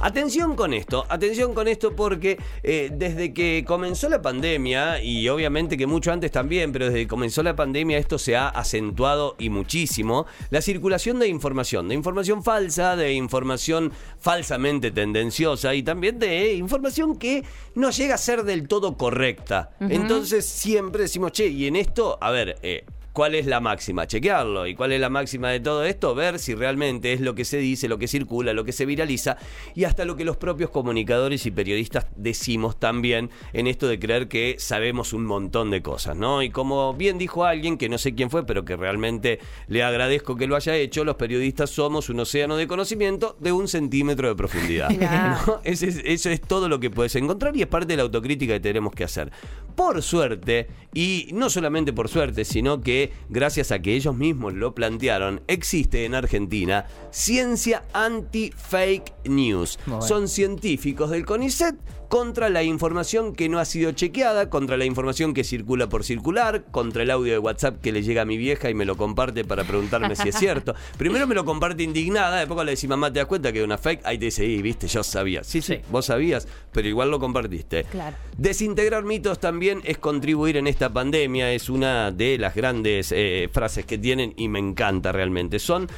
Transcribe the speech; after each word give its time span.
Atención 0.00 0.56
con 0.56 0.74
esto, 0.74 1.06
atención 1.08 1.54
con 1.54 1.68
esto 1.68 1.96
porque 1.96 2.38
eh, 2.62 2.90
desde 2.92 3.32
que 3.32 3.64
comenzó 3.66 4.08
la 4.08 4.20
pandemia, 4.20 5.02
y 5.02 5.28
obviamente 5.28 5.76
que 5.76 5.86
mucho 5.86 6.12
antes 6.12 6.30
también, 6.30 6.70
pero 6.70 6.86
desde 6.86 7.00
que 7.00 7.08
comenzó 7.08 7.42
la 7.42 7.56
pandemia 7.56 7.98
esto 7.98 8.18
se 8.18 8.36
ha 8.36 8.48
acentuado 8.48 9.36
y 9.38 9.48
muchísimo, 9.48 10.26
la 10.50 10.60
circulación 10.60 11.18
de 11.18 11.28
información, 11.28 11.88
de 11.88 11.94
información 11.94 12.44
falsa, 12.44 12.94
de 12.94 13.14
información 13.14 13.92
falsamente 14.20 14.90
tendenciosa 14.90 15.74
y 15.74 15.82
también 15.82 16.18
de 16.18 16.54
información 16.54 17.16
que 17.16 17.44
no 17.74 17.90
llega 17.90 18.16
a 18.16 18.18
ser 18.18 18.44
del 18.44 18.68
todo 18.68 18.96
correcta. 18.96 19.70
Entonces 19.80 20.44
siempre 20.44 21.02
decimos, 21.02 21.32
che, 21.32 21.48
y 21.48 21.66
en 21.66 21.76
esto, 21.76 22.18
a 22.20 22.30
ver, 22.30 22.58
eh, 22.62 22.84
¿Cuál 23.16 23.34
es 23.34 23.46
la 23.46 23.60
máxima? 23.60 24.06
Chequearlo. 24.06 24.66
¿Y 24.66 24.74
cuál 24.74 24.92
es 24.92 25.00
la 25.00 25.08
máxima 25.08 25.48
de 25.48 25.58
todo 25.58 25.86
esto? 25.86 26.14
Ver 26.14 26.38
si 26.38 26.54
realmente 26.54 27.14
es 27.14 27.22
lo 27.22 27.34
que 27.34 27.46
se 27.46 27.56
dice, 27.56 27.88
lo 27.88 27.96
que 27.96 28.08
circula, 28.08 28.52
lo 28.52 28.62
que 28.62 28.72
se 28.72 28.84
viraliza 28.84 29.38
y 29.74 29.84
hasta 29.84 30.04
lo 30.04 30.16
que 30.16 30.24
los 30.26 30.36
propios 30.36 30.68
comunicadores 30.68 31.46
y 31.46 31.50
periodistas 31.50 32.08
decimos 32.14 32.78
también 32.78 33.30
en 33.54 33.68
esto 33.68 33.88
de 33.88 33.98
creer 33.98 34.28
que 34.28 34.56
sabemos 34.58 35.14
un 35.14 35.24
montón 35.24 35.70
de 35.70 35.80
cosas, 35.80 36.14
¿no? 36.14 36.42
Y 36.42 36.50
como 36.50 36.92
bien 36.92 37.16
dijo 37.16 37.46
alguien, 37.46 37.78
que 37.78 37.88
no 37.88 37.96
sé 37.96 38.14
quién 38.14 38.28
fue, 38.28 38.44
pero 38.44 38.66
que 38.66 38.76
realmente 38.76 39.38
le 39.66 39.82
agradezco 39.82 40.36
que 40.36 40.46
lo 40.46 40.54
haya 40.54 40.76
hecho, 40.76 41.02
los 41.02 41.16
periodistas 41.16 41.70
somos 41.70 42.10
un 42.10 42.20
océano 42.20 42.58
de 42.58 42.66
conocimiento 42.66 43.34
de 43.40 43.50
un 43.50 43.66
centímetro 43.66 44.28
de 44.28 44.34
profundidad. 44.34 44.90
¿no? 44.90 45.62
Eso, 45.64 45.86
es, 45.86 46.02
eso 46.04 46.28
es 46.28 46.42
todo 46.42 46.68
lo 46.68 46.80
que 46.80 46.90
puedes 46.90 47.16
encontrar 47.16 47.56
y 47.56 47.62
es 47.62 47.66
parte 47.66 47.94
de 47.94 47.96
la 47.96 48.02
autocrítica 48.02 48.52
que 48.52 48.60
tenemos 48.60 48.92
que 48.92 49.04
hacer. 49.04 49.32
Por 49.74 50.02
suerte, 50.02 50.66
y 50.92 51.30
no 51.32 51.48
solamente 51.48 51.94
por 51.94 52.10
suerte, 52.10 52.44
sino 52.44 52.82
que 52.82 53.05
gracias 53.28 53.72
a 53.72 53.80
que 53.80 53.94
ellos 53.94 54.14
mismos 54.14 54.54
lo 54.54 54.74
plantearon, 54.74 55.42
existe 55.46 56.04
en 56.04 56.14
Argentina 56.14 56.86
ciencia 57.10 57.84
anti-fake 57.92 59.14
news. 59.24 59.78
Son 60.00 60.28
científicos 60.28 61.10
del 61.10 61.24
CONICET 61.24 61.76
contra 62.08 62.48
la 62.48 62.62
información 62.62 63.34
que 63.34 63.48
no 63.48 63.58
ha 63.58 63.64
sido 63.64 63.92
chequeada, 63.92 64.48
contra 64.48 64.76
la 64.76 64.84
información 64.84 65.34
que 65.34 65.44
circula 65.44 65.88
por 65.88 66.04
circular, 66.04 66.64
contra 66.70 67.02
el 67.02 67.10
audio 67.10 67.32
de 67.32 67.38
WhatsApp 67.38 67.80
que 67.80 67.92
le 67.92 68.02
llega 68.02 68.22
a 68.22 68.24
mi 68.24 68.36
vieja 68.36 68.70
y 68.70 68.74
me 68.74 68.84
lo 68.84 68.96
comparte 68.96 69.44
para 69.44 69.64
preguntarme 69.64 70.14
si 70.16 70.28
es 70.28 70.36
cierto. 70.36 70.74
Primero 70.98 71.26
me 71.26 71.34
lo 71.34 71.44
comparte 71.44 71.82
indignada, 71.82 72.38
después 72.38 72.64
le 72.64 72.72
decís, 72.72 72.88
mamá, 72.88 73.12
¿te 73.12 73.18
das 73.18 73.26
cuenta 73.26 73.52
que 73.52 73.58
es 73.58 73.64
una 73.64 73.78
fake? 73.78 74.04
Ahí 74.04 74.18
te 74.18 74.26
dice, 74.26 74.46
viste, 74.62 74.86
yo 74.86 75.02
sabía. 75.02 75.42
Sí, 75.44 75.60
sí, 75.62 75.80
vos 75.90 76.06
sabías, 76.06 76.46
pero 76.72 76.88
igual 76.88 77.10
lo 77.10 77.18
compartiste. 77.18 77.84
Claro. 77.84 78.16
Desintegrar 78.36 79.04
mitos 79.04 79.40
también 79.40 79.80
es 79.84 79.98
contribuir 79.98 80.56
en 80.56 80.66
esta 80.66 80.92
pandemia, 80.92 81.52
es 81.52 81.68
una 81.68 82.10
de 82.10 82.38
las 82.38 82.54
grandes 82.54 82.95
eh, 83.10 83.48
frases 83.52 83.84
que 83.84 83.98
tienen 83.98 84.34
y 84.36 84.48
me 84.48 84.58
encanta 84.58 85.12
realmente. 85.12 85.58
Son 85.58 85.88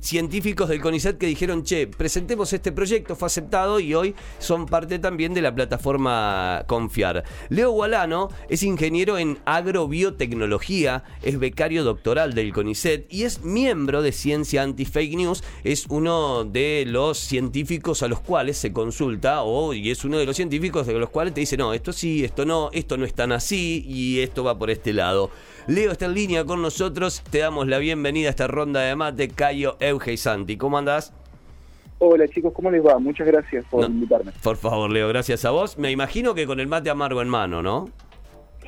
científicos 0.00 0.68
del 0.68 0.80
CONICET 0.80 1.18
que 1.18 1.26
dijeron, 1.26 1.62
che, 1.64 1.86
presentemos 1.86 2.52
este 2.52 2.72
proyecto, 2.72 3.16
fue 3.16 3.26
aceptado 3.26 3.80
y 3.80 3.94
hoy 3.94 4.14
son 4.38 4.66
parte 4.66 4.98
también 4.98 5.34
de 5.34 5.42
la 5.42 5.54
plataforma 5.54 6.64
Confiar. 6.66 7.24
Leo 7.48 7.70
Gualano 7.70 8.28
es 8.48 8.62
ingeniero 8.62 9.18
en 9.18 9.38
agrobiotecnología, 9.44 11.04
es 11.22 11.38
becario 11.38 11.84
doctoral 11.84 12.34
del 12.34 12.52
CONICET 12.52 13.12
y 13.12 13.24
es 13.24 13.42
miembro 13.42 14.02
de 14.02 14.12
Ciencia 14.12 14.62
Anti-Fake 14.62 15.16
News. 15.16 15.42
Es 15.64 15.86
uno 15.88 16.44
de 16.44 16.84
los 16.86 17.18
científicos 17.18 18.02
a 18.02 18.08
los 18.08 18.20
cuales 18.20 18.56
se 18.56 18.72
consulta 18.72 19.42
o, 19.42 19.72
y 19.74 19.90
es 19.90 20.04
uno 20.04 20.18
de 20.18 20.26
los 20.26 20.36
científicos 20.36 20.86
de 20.86 20.94
los 20.94 21.10
cuales 21.10 21.34
te 21.34 21.40
dice, 21.40 21.56
no, 21.56 21.72
esto 21.72 21.92
sí, 21.92 22.24
esto 22.24 22.44
no, 22.44 22.70
esto 22.72 22.96
no 22.96 23.04
es 23.04 23.14
tan 23.14 23.32
así 23.32 23.84
y 23.86 24.20
esto 24.20 24.44
va 24.44 24.58
por 24.58 24.70
este 24.70 24.92
lado. 24.92 25.30
Leo 25.68 25.92
está 25.92 26.06
en 26.06 26.14
línea 26.14 26.46
con 26.46 26.62
nosotros, 26.62 27.22
te 27.30 27.40
damos 27.40 27.68
la 27.68 27.76
bienvenida 27.76 28.28
a 28.28 28.30
esta 28.30 28.46
ronda 28.46 28.80
de 28.80 28.96
mate, 28.96 29.28
Cayo, 29.28 29.76
Euge 29.80 30.14
y 30.14 30.16
Santi. 30.16 30.56
¿Cómo 30.56 30.78
andás? 30.78 31.12
Hola 31.98 32.26
chicos, 32.26 32.54
¿cómo 32.54 32.70
les 32.70 32.82
va? 32.82 32.98
Muchas 32.98 33.26
gracias 33.26 33.66
por 33.70 33.84
invitarme. 33.84 34.32
Por 34.42 34.56
favor, 34.56 34.90
Leo, 34.90 35.08
gracias 35.08 35.44
a 35.44 35.50
vos. 35.50 35.76
Me 35.76 35.90
imagino 35.90 36.34
que 36.34 36.46
con 36.46 36.58
el 36.58 36.68
mate 36.68 36.88
amargo 36.88 37.20
en 37.20 37.28
mano, 37.28 37.60
¿no? 37.60 37.90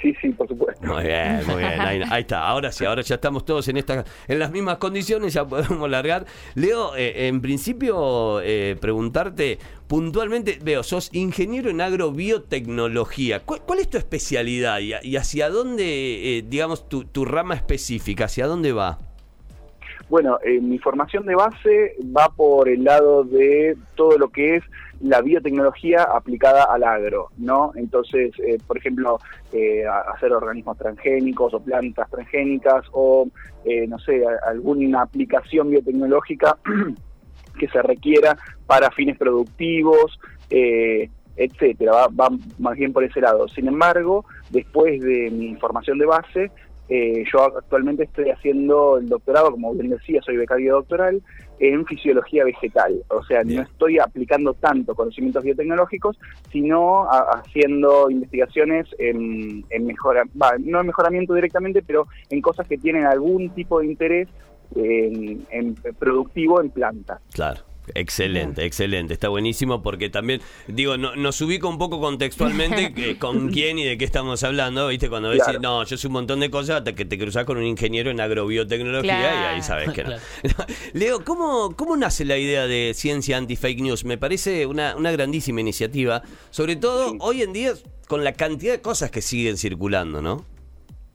Sí, 0.00 0.14
sí, 0.20 0.30
por 0.30 0.48
supuesto. 0.48 0.86
Muy 0.86 1.04
bien, 1.04 1.40
muy 1.46 1.56
bien. 1.56 1.80
Ahí, 1.80 2.20
está. 2.20 2.46
Ahora 2.46 2.72
sí, 2.72 2.84
ahora 2.84 3.02
ya 3.02 3.16
estamos 3.16 3.44
todos 3.44 3.68
en 3.68 3.76
esta, 3.76 4.04
en 4.28 4.38
las 4.38 4.50
mismas 4.50 4.78
condiciones, 4.78 5.34
ya 5.34 5.46
podemos 5.46 5.90
largar. 5.90 6.24
Leo, 6.54 6.96
eh, 6.96 7.28
en 7.28 7.40
principio, 7.40 8.40
eh, 8.40 8.76
preguntarte 8.80 9.58
puntualmente, 9.86 10.58
veo, 10.62 10.82
sos 10.82 11.10
ingeniero 11.12 11.68
en 11.68 11.80
agrobiotecnología. 11.80 13.40
¿Cuál, 13.40 13.62
cuál 13.66 13.80
es 13.80 13.90
tu 13.90 13.98
especialidad 13.98 14.78
y, 14.78 15.16
hacia 15.16 15.50
dónde, 15.50 16.38
eh, 16.38 16.44
digamos, 16.46 16.88
tu, 16.88 17.04
tu 17.04 17.24
rama 17.24 17.54
específica, 17.54 18.26
hacia 18.26 18.46
dónde 18.46 18.72
va? 18.72 18.98
Bueno, 20.10 20.38
eh, 20.44 20.60
mi 20.60 20.78
formación 20.78 21.24
de 21.24 21.36
base 21.36 21.96
va 22.16 22.28
por 22.28 22.68
el 22.68 22.82
lado 22.82 23.22
de 23.22 23.76
todo 23.94 24.18
lo 24.18 24.28
que 24.28 24.56
es 24.56 24.64
la 25.00 25.20
biotecnología 25.22 26.04
aplicada 26.04 26.64
al 26.64 26.84
agro, 26.84 27.28
¿no? 27.38 27.72
Entonces, 27.74 28.32
eh, 28.38 28.58
por 28.66 28.78
ejemplo, 28.78 29.18
eh, 29.52 29.84
hacer 29.86 30.32
organismos 30.32 30.76
transgénicos 30.78 31.54
o 31.54 31.60
plantas 31.60 32.10
transgénicas 32.10 32.84
o, 32.92 33.26
no 33.88 33.98
sé, 33.98 34.22
alguna 34.46 35.02
aplicación 35.02 35.70
biotecnológica 35.70 36.58
que 37.58 37.68
se 37.68 37.82
requiera 37.82 38.36
para 38.66 38.90
fines 38.90 39.18
productivos, 39.18 40.18
etcétera, 41.36 41.92
va, 41.92 42.08
va, 42.08 42.36
más 42.58 42.76
bien 42.76 42.92
por 42.92 43.04
ese 43.04 43.20
lado. 43.20 43.48
Sin 43.48 43.68
embargo, 43.68 44.24
después 44.50 45.00
de 45.00 45.30
mi 45.30 45.54
formación 45.56 45.98
de 45.98 46.06
base, 46.06 46.50
eh, 46.90 47.22
yo 47.32 47.44
actualmente 47.44 48.02
estoy 48.02 48.30
haciendo 48.30 48.98
el 48.98 49.08
doctorado, 49.08 49.52
como 49.52 49.72
bien 49.74 49.90
decía, 49.90 50.20
soy 50.22 50.36
becario 50.36 50.74
doctoral, 50.74 51.22
en 51.60 51.84
fisiología 51.86 52.44
vegetal. 52.44 53.04
O 53.08 53.22
sea, 53.22 53.44
no 53.44 53.62
estoy 53.62 53.98
aplicando 53.98 54.54
tanto 54.54 54.94
conocimientos 54.94 55.44
biotecnológicos, 55.44 56.18
sino 56.50 57.06
haciendo 57.10 58.10
investigaciones 58.10 58.88
en, 58.98 59.64
en 59.68 59.86
mejora, 59.86 60.24
no 60.58 60.80
en 60.80 60.86
mejoramiento 60.86 61.34
directamente, 61.34 61.82
pero 61.82 62.06
en 62.30 62.40
cosas 62.40 62.66
que 62.66 62.78
tienen 62.78 63.04
algún 63.04 63.50
tipo 63.50 63.80
de 63.80 63.86
interés 63.86 64.28
en, 64.74 65.46
en 65.50 65.74
productivo 65.98 66.60
en 66.62 66.70
plantas. 66.70 67.20
Claro. 67.32 67.69
Excelente, 67.94 68.64
excelente. 68.64 69.14
Está 69.14 69.28
buenísimo 69.28 69.82
porque 69.82 70.08
también, 70.08 70.40
digo, 70.66 70.96
no, 70.96 71.16
nos 71.16 71.40
ubica 71.40 71.66
un 71.66 71.78
poco 71.78 72.00
contextualmente 72.00 72.94
que, 72.94 73.18
con 73.18 73.48
quién 73.50 73.78
y 73.78 73.84
de 73.84 73.98
qué 73.98 74.04
estamos 74.04 74.42
hablando, 74.42 74.88
¿viste? 74.88 75.08
Cuando 75.08 75.30
ves, 75.30 75.42
no, 75.60 75.84
yo 75.84 75.96
sé 75.96 76.06
un 76.06 76.14
montón 76.14 76.40
de 76.40 76.50
cosas 76.50 76.78
hasta 76.78 76.94
que 76.94 77.04
te 77.04 77.18
cruzas 77.18 77.44
con 77.44 77.58
un 77.58 77.64
ingeniero 77.64 78.10
en 78.10 78.20
agrobiotecnología 78.20 79.32
y 79.32 79.54
ahí 79.54 79.62
sabes 79.62 79.92
que 79.92 80.04
no. 80.04 80.16
Leo, 80.92 81.24
¿cómo, 81.24 81.74
¿cómo 81.76 81.96
nace 81.96 82.24
la 82.24 82.38
idea 82.38 82.66
de 82.66 82.92
ciencia 82.94 83.36
anti-fake 83.36 83.80
news? 83.80 84.04
Me 84.04 84.18
parece 84.18 84.66
una, 84.66 84.96
una 84.96 85.10
grandísima 85.12 85.60
iniciativa, 85.60 86.22
sobre 86.50 86.76
todo 86.76 87.16
hoy 87.20 87.42
en 87.42 87.52
día 87.52 87.72
con 88.06 88.24
la 88.24 88.32
cantidad 88.32 88.72
de 88.72 88.80
cosas 88.80 89.10
que 89.10 89.22
siguen 89.22 89.56
circulando, 89.56 90.20
¿no? 90.20 90.44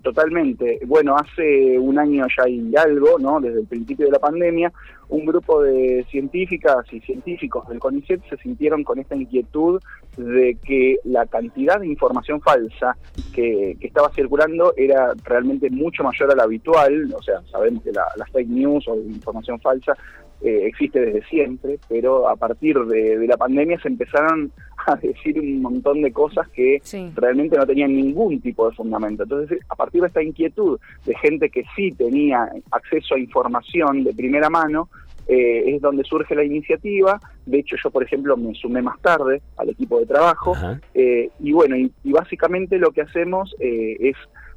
Totalmente. 0.05 0.81
Bueno, 0.85 1.15
hace 1.17 1.79
un 1.79 1.97
año 1.97 2.27
ya 2.37 2.43
hay 2.43 2.71
algo, 2.75 3.17
¿no? 3.17 3.41
Desde 3.41 3.61
el 3.61 3.65
principio 3.65 4.05
de 4.05 4.11
la 4.11 4.19
pandemia, 4.19 4.71
un 5.09 5.25
grupo 5.25 5.63
de 5.63 6.05
científicas 6.11 6.85
y 6.93 6.99
científicos 6.99 7.67
del 7.67 7.79
CONICET 7.79 8.21
se 8.29 8.37
sintieron 8.37 8.83
con 8.83 8.99
esta 8.99 9.15
inquietud 9.15 9.81
de 10.15 10.59
que 10.63 10.97
la 11.05 11.25
cantidad 11.25 11.79
de 11.79 11.87
información 11.87 12.39
falsa 12.39 12.95
que, 13.33 13.77
estaba 13.81 14.11
circulando 14.11 14.75
era 14.77 15.15
realmente 15.23 15.71
mucho 15.71 16.03
mayor 16.03 16.31
a 16.31 16.35
la 16.35 16.43
habitual. 16.43 17.11
O 17.11 17.23
sea, 17.23 17.41
sabemos 17.51 17.81
que 17.81 17.91
la, 17.91 18.05
fake 18.31 18.47
news 18.47 18.87
o 18.87 18.95
información 18.97 19.59
falsa 19.59 19.97
eh, 20.45 20.67
existe 20.67 20.99
desde 20.99 21.25
siempre, 21.25 21.79
pero 21.89 22.29
a 22.29 22.35
partir 22.35 22.77
de, 22.77 23.25
la 23.27 23.35
pandemia 23.35 23.79
se 23.79 23.87
empezaron 23.87 24.51
a 24.85 24.95
decir 25.01 25.39
un 25.39 25.59
montón 25.59 26.03
de 26.03 26.11
cosas 26.11 26.47
que 26.49 26.83
realmente 27.15 27.57
no 27.57 27.65
tenían 27.65 27.95
ningún 27.95 28.39
tipo 28.41 28.69
de 28.69 28.75
fundamento. 28.75 29.23
Entonces, 29.23 29.57
a 29.67 29.75
partir 29.75 30.01
de 30.01 30.07
esta 30.07 30.21
inquietud 30.21 30.79
de 31.03 31.15
gente 31.15 31.49
que 31.49 31.63
sí 31.75 31.91
tenía 31.93 32.47
acceso 32.69 33.15
a 33.15 33.19
información 33.19 34.03
de 34.03 34.13
primera 34.13 34.51
mano, 34.51 34.87
eh, 35.27 35.63
es 35.65 35.81
donde 35.81 36.03
surge 36.03 36.35
la 36.35 36.43
iniciativa. 36.43 37.19
De 37.47 37.57
hecho, 37.57 37.75
yo, 37.83 37.89
por 37.89 38.03
ejemplo, 38.03 38.37
me 38.37 38.53
sumé 38.53 38.83
más 38.83 39.01
tarde 39.01 39.41
al 39.57 39.69
equipo 39.69 39.99
de 39.99 40.05
trabajo. 40.05 40.53
Eh, 40.93 41.31
y 41.39 41.53
bueno, 41.53 41.75
y, 41.75 41.91
básicamente 42.03 42.77
lo 42.77 42.91
que 42.91 43.01
hacemos 43.01 43.55
es 43.59 44.15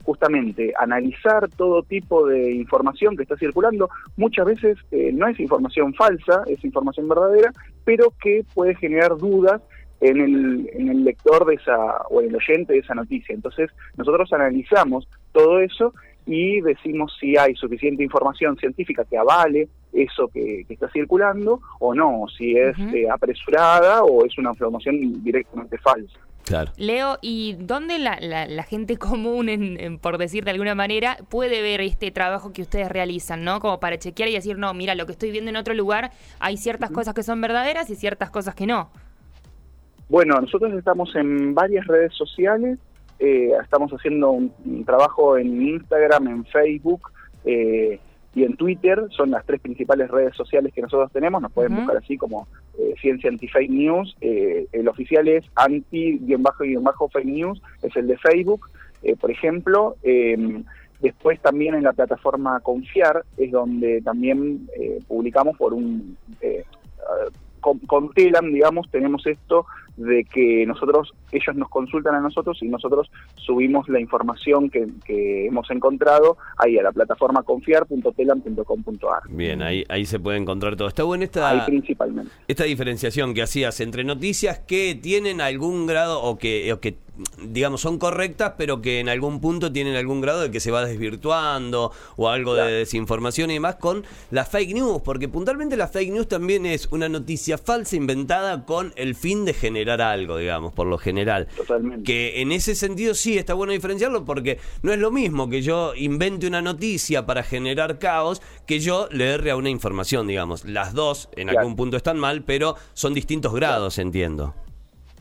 justamente 0.09 0.73
analizar 0.79 1.51
todo 1.51 1.83
tipo 1.83 2.27
de 2.27 2.53
información 2.53 3.15
que 3.15 3.25
está 3.25 3.37
circulando. 3.37 3.91
Muchas 4.17 4.47
veces 4.47 4.79
eh, 4.91 5.11
no 5.13 5.29
es 5.29 5.39
información 5.39 5.93
falsa, 5.93 6.45
es 6.47 6.65
información 6.65 7.07
verdadera, 7.09 7.53
pero 7.85 8.15
que 8.23 8.43
puede 8.55 8.75
generar 8.77 9.19
dudas 9.19 9.61
en 10.01 10.19
el, 10.19 10.71
en 10.73 10.89
el 10.89 11.05
lector 11.05 11.45
de 11.45 11.57
esa 11.57 11.77
o 12.09 12.23
en 12.23 12.31
el 12.31 12.37
oyente 12.37 12.73
de 12.73 12.79
esa 12.79 12.95
noticia. 12.95 13.35
Entonces, 13.35 13.71
nosotros 13.99 14.33
analizamos 14.33 15.07
todo 15.33 15.61
eso 15.61 15.93
y 16.25 16.63
decimos 16.63 17.15
si 17.21 17.37
hay 17.37 17.55
suficiente 17.55 18.03
información 18.03 18.57
científica 18.57 19.05
que 19.05 19.19
avale 19.19 19.69
eso 19.93 20.29
que, 20.29 20.65
está 20.71 20.89
circulando 20.89 21.61
o 21.81 21.95
no, 21.95 22.25
si 22.35 22.57
es 22.57 22.79
eh, 22.95 23.11
apresurada 23.11 24.05
o 24.05 24.25
es 24.25 24.39
una 24.39 24.53
información 24.53 25.23
directamente 25.23 25.77
falsa. 25.77 26.19
Claro. 26.49 26.73
Leo, 26.79 27.19
¿y 27.21 27.57
dónde 27.59 27.99
la, 27.99 28.19
la, 28.21 28.63
gente 28.63 28.97
común, 28.97 29.51
en, 29.51 29.99
por 29.99 30.17
decir 30.17 30.45
de 30.45 30.53
alguna 30.53 30.75
manera, 30.75 31.19
puede 31.29 31.61
ver 31.61 31.83
este 31.83 32.11
trabajo 32.11 32.55
que 32.55 32.63
ustedes 32.63 32.89
realizan, 32.89 33.45
¿no? 33.45 33.61
Como 33.61 33.81
para 33.81 33.99
chequear 33.99 34.31
y 34.31 34.33
decir, 34.33 34.57
no, 34.57 34.73
mira, 34.73 34.95
lo 34.95 35.05
que 35.05 35.13
estoy 35.13 35.31
viendo 35.31 35.51
en 35.51 35.57
otro 35.57 35.75
lugar, 35.75 36.11
hay 36.41 36.57
ciertas 36.57 36.91
cosas 36.91 37.13
que 37.13 37.23
son 37.23 37.43
verdaderas 37.43 37.91
y 37.91 37.97
ciertas 37.97 38.31
cosas 38.31 38.55
que 38.55 38.67
no. 38.67 38.89
Bueno, 40.09 40.41
nosotros 40.41 40.73
estamos 40.73 41.15
en 41.17 41.55
varias 41.55 41.87
redes 41.87 42.15
sociales, 42.15 42.79
eh, 43.19 43.51
estamos 43.63 43.93
haciendo 43.93 44.31
un, 44.31 44.85
trabajo 44.87 45.37
en 45.37 45.61
Instagram, 45.61 46.29
en 46.29 46.45
Facebook, 46.47 47.13
eh, 47.45 48.01
y 48.39 48.45
en 48.45 48.55
Twitter, 48.57 49.05
son 49.11 49.33
las 49.33 49.45
tres 49.45 49.61
principales 49.61 50.09
redes 50.09 50.37
sociales 50.37 50.73
que 50.73 50.81
nosotros 50.81 51.11
tenemos, 51.11 51.43
nos 51.43 51.51
pueden 51.51 51.75
buscar 51.75 51.97
así 51.97 52.17
como 52.17 52.47
eh, 52.79 52.95
Ciencia 53.01 53.29
Anti-Fake 53.31 53.69
News, 53.69 54.17
eh, 54.21 54.69
el 54.71 54.87
oficial 54.87 55.27
es 55.27 55.45
anti-fake 55.57 57.25
news, 57.25 57.61
es 57.83 57.97
el 57.97 58.07
de 58.07 58.17
Facebook, 58.17 58.71
eh, 59.03 59.17
por 59.17 59.33
ejemplo, 59.33 59.97
em, 60.05 60.63
después 61.01 61.41
también 61.41 61.75
en 61.75 61.83
la 61.83 61.93
plataforma 61.93 62.61
Confiar 62.61 63.25
es 63.37 63.51
donde 63.51 64.03
también 64.03 64.69
publicamos 65.09 65.57
por 65.57 65.75
un... 65.75 66.17
Con, 67.69 67.79
con, 67.81 68.13
Telam, 68.13 68.53
digamos, 68.53 68.91
tenemos 68.91 69.27
esto 69.27 69.67
de 69.99 70.25
que 70.25 70.65
nosotros, 70.65 71.13
ellos 71.33 71.57
nos 71.57 71.69
consultan 71.69 72.15
a 72.15 72.21
nosotros 72.21 72.59
y 72.63 72.69
nosotros 72.69 73.11
subimos 73.35 73.89
la 73.89 74.01
información 74.01 74.71
que, 74.71 74.87
hemos 75.47 75.71
encontrado 75.71 76.37
ahí 76.57 76.79
a 76.79 76.83
la 76.83 76.93
plataforma 76.93 77.43
confiar.telam.com.ar. 77.43 79.23
Bien, 79.31 79.63
ahí, 79.63 79.85
ahí 79.89 80.07
se 80.07 80.21
puede 80.21 80.39
encontrar 80.39 80.77
todo. 80.77 80.89
Está 80.89 81.03
bueno 81.03 81.25
esta, 81.25 81.51
ahí 81.51 81.61
principalmente. 81.67 82.31
esta 82.47 82.65
diferenciación 82.65 83.35
que 83.35 83.43
hacías 83.43 83.81
entre 83.81 84.05
noticias 84.05 84.61
que 84.61 84.95
tienen 84.95 85.41
algún 85.41 85.87
grado 85.87 86.23
o 86.23 86.39
que, 86.39 86.73
o 86.73 86.81
que 86.81 86.97
digamos, 87.43 87.81
son 87.81 87.99
correctas, 87.99 88.55
pero 88.57 88.81
que 88.81 89.01
en 89.01 89.09
algún 89.09 89.41
punto 89.41 89.73
tienen 89.73 89.97
algún 89.97 90.21
grado 90.21 90.41
de 90.41 90.51
que 90.51 90.61
se 90.61 90.71
va 90.71 90.85
desvirtuando 90.85 91.93
o 92.17 92.29
algo 92.29 92.55
de 92.55 92.71
desinformación 92.73 93.51
y 93.51 93.55
demás 93.55 93.77
con 93.77 94.05
la 94.31 94.45
fake 94.45 94.75
news, 94.75 95.03
porque 95.03 95.29
puntualmente 95.29 95.77
la 95.77 95.89
fake 95.89 96.13
news 96.13 96.29
también 96.29 96.67
es 96.67 96.89
una 96.91 97.09
noticia 97.09 97.59
falsa 97.59 97.97
inventada 97.97 98.65
con 98.65 98.93
el 98.97 99.15
fin 99.15 99.45
de 99.45 99.55
generar 99.55 100.01
algo, 100.01 100.37
digamos, 100.37 100.73
por 100.73 100.87
lo 100.87 100.99
general. 100.99 101.49
Totalmente. 101.57 102.05
Que 102.05 102.41
en 102.41 102.53
ese 102.53 102.75
sentido 102.75 103.15
sí 103.15 103.39
está 103.39 103.55
bueno 103.55 103.73
diferenciarlo 103.73 104.25
porque 104.25 104.59
no 104.83 104.93
es 104.93 104.99
lo 104.99 105.11
mismo 105.11 105.49
que 105.49 105.63
yo 105.63 105.95
invente 105.95 106.47
una 106.47 106.63
noticia 106.63 107.27
para 107.27 107.43
generar 107.43 107.99
caos 107.99 108.43
que 108.67 108.81
yo 108.81 109.09
le 109.11 109.33
erre 109.33 109.51
a 109.51 109.57
una 109.57 109.71
información, 109.71 110.27
digamos. 110.27 110.65
Las 110.65 110.93
dos 110.95 111.29
en 111.37 111.51
algún 111.51 111.77
punto 111.77 111.97
están 111.97 112.19
mal, 112.19 112.43
pero 112.43 112.77
son 112.95 113.15
distintos 113.15 113.55
grados, 113.55 113.99
entiendo. 113.99 114.55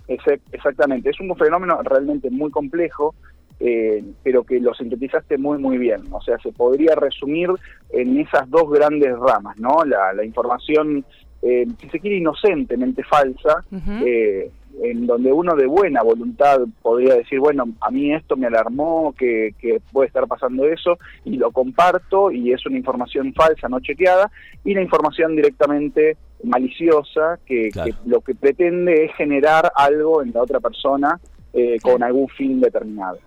Exactamente, 0.07 1.09
es 1.09 1.19
un 1.19 1.35
fenómeno 1.35 1.81
realmente 1.83 2.29
muy 2.29 2.49
complejo, 2.49 3.13
eh, 3.59 4.03
pero 4.23 4.43
que 4.43 4.59
lo 4.59 4.73
sintetizaste 4.73 5.37
muy, 5.37 5.57
muy 5.57 5.77
bien. 5.77 6.03
O 6.11 6.21
sea, 6.21 6.37
se 6.39 6.51
podría 6.51 6.95
resumir 6.95 7.49
en 7.89 8.19
esas 8.19 8.49
dos 8.49 8.69
grandes 8.69 9.17
ramas, 9.17 9.57
¿no? 9.57 9.83
La, 9.83 10.23
información, 10.23 11.03
eh, 11.41 11.65
si 11.79 11.89
se 11.89 11.99
quiere, 11.99 12.17
inocentemente 12.17 13.03
falsa, 13.03 13.63
eh, 14.05 14.51
en 14.83 15.07
donde 15.07 15.31
uno 15.31 15.55
de 15.55 15.65
buena 15.65 16.03
voluntad 16.03 16.61
podría 16.81 17.15
decir, 17.15 17.39
bueno, 17.39 17.65
a 17.81 17.89
mí 17.91 18.13
esto 18.13 18.35
me 18.35 18.47
alarmó, 18.47 19.13
que, 19.17 19.53
que, 19.59 19.81
puede 19.91 20.07
estar 20.07 20.27
pasando 20.27 20.65
eso, 20.65 20.97
y 21.25 21.37
lo 21.37 21.51
comparto, 21.51 22.31
y 22.31 22.51
es 22.51 22.65
una 22.65 22.77
información 22.77 23.33
falsa, 23.33 23.67
no 23.69 23.79
chequeada, 23.79 24.31
y 24.63 24.73
la 24.73 24.81
información 24.81 25.35
directamente 25.35 26.17
maliciosa 26.43 27.39
que, 27.45 27.71
lo 28.05 28.21
que 28.21 28.35
pretende 28.35 29.05
es 29.05 29.15
generar 29.15 29.71
algo 29.75 30.21
en 30.21 30.31
la 30.33 30.41
otra 30.41 30.59
persona 30.59 31.19
eh, 31.59 31.79
con 31.81 32.03
algún 32.03 32.27
fin 32.29 32.61
determinado. 32.61 33.17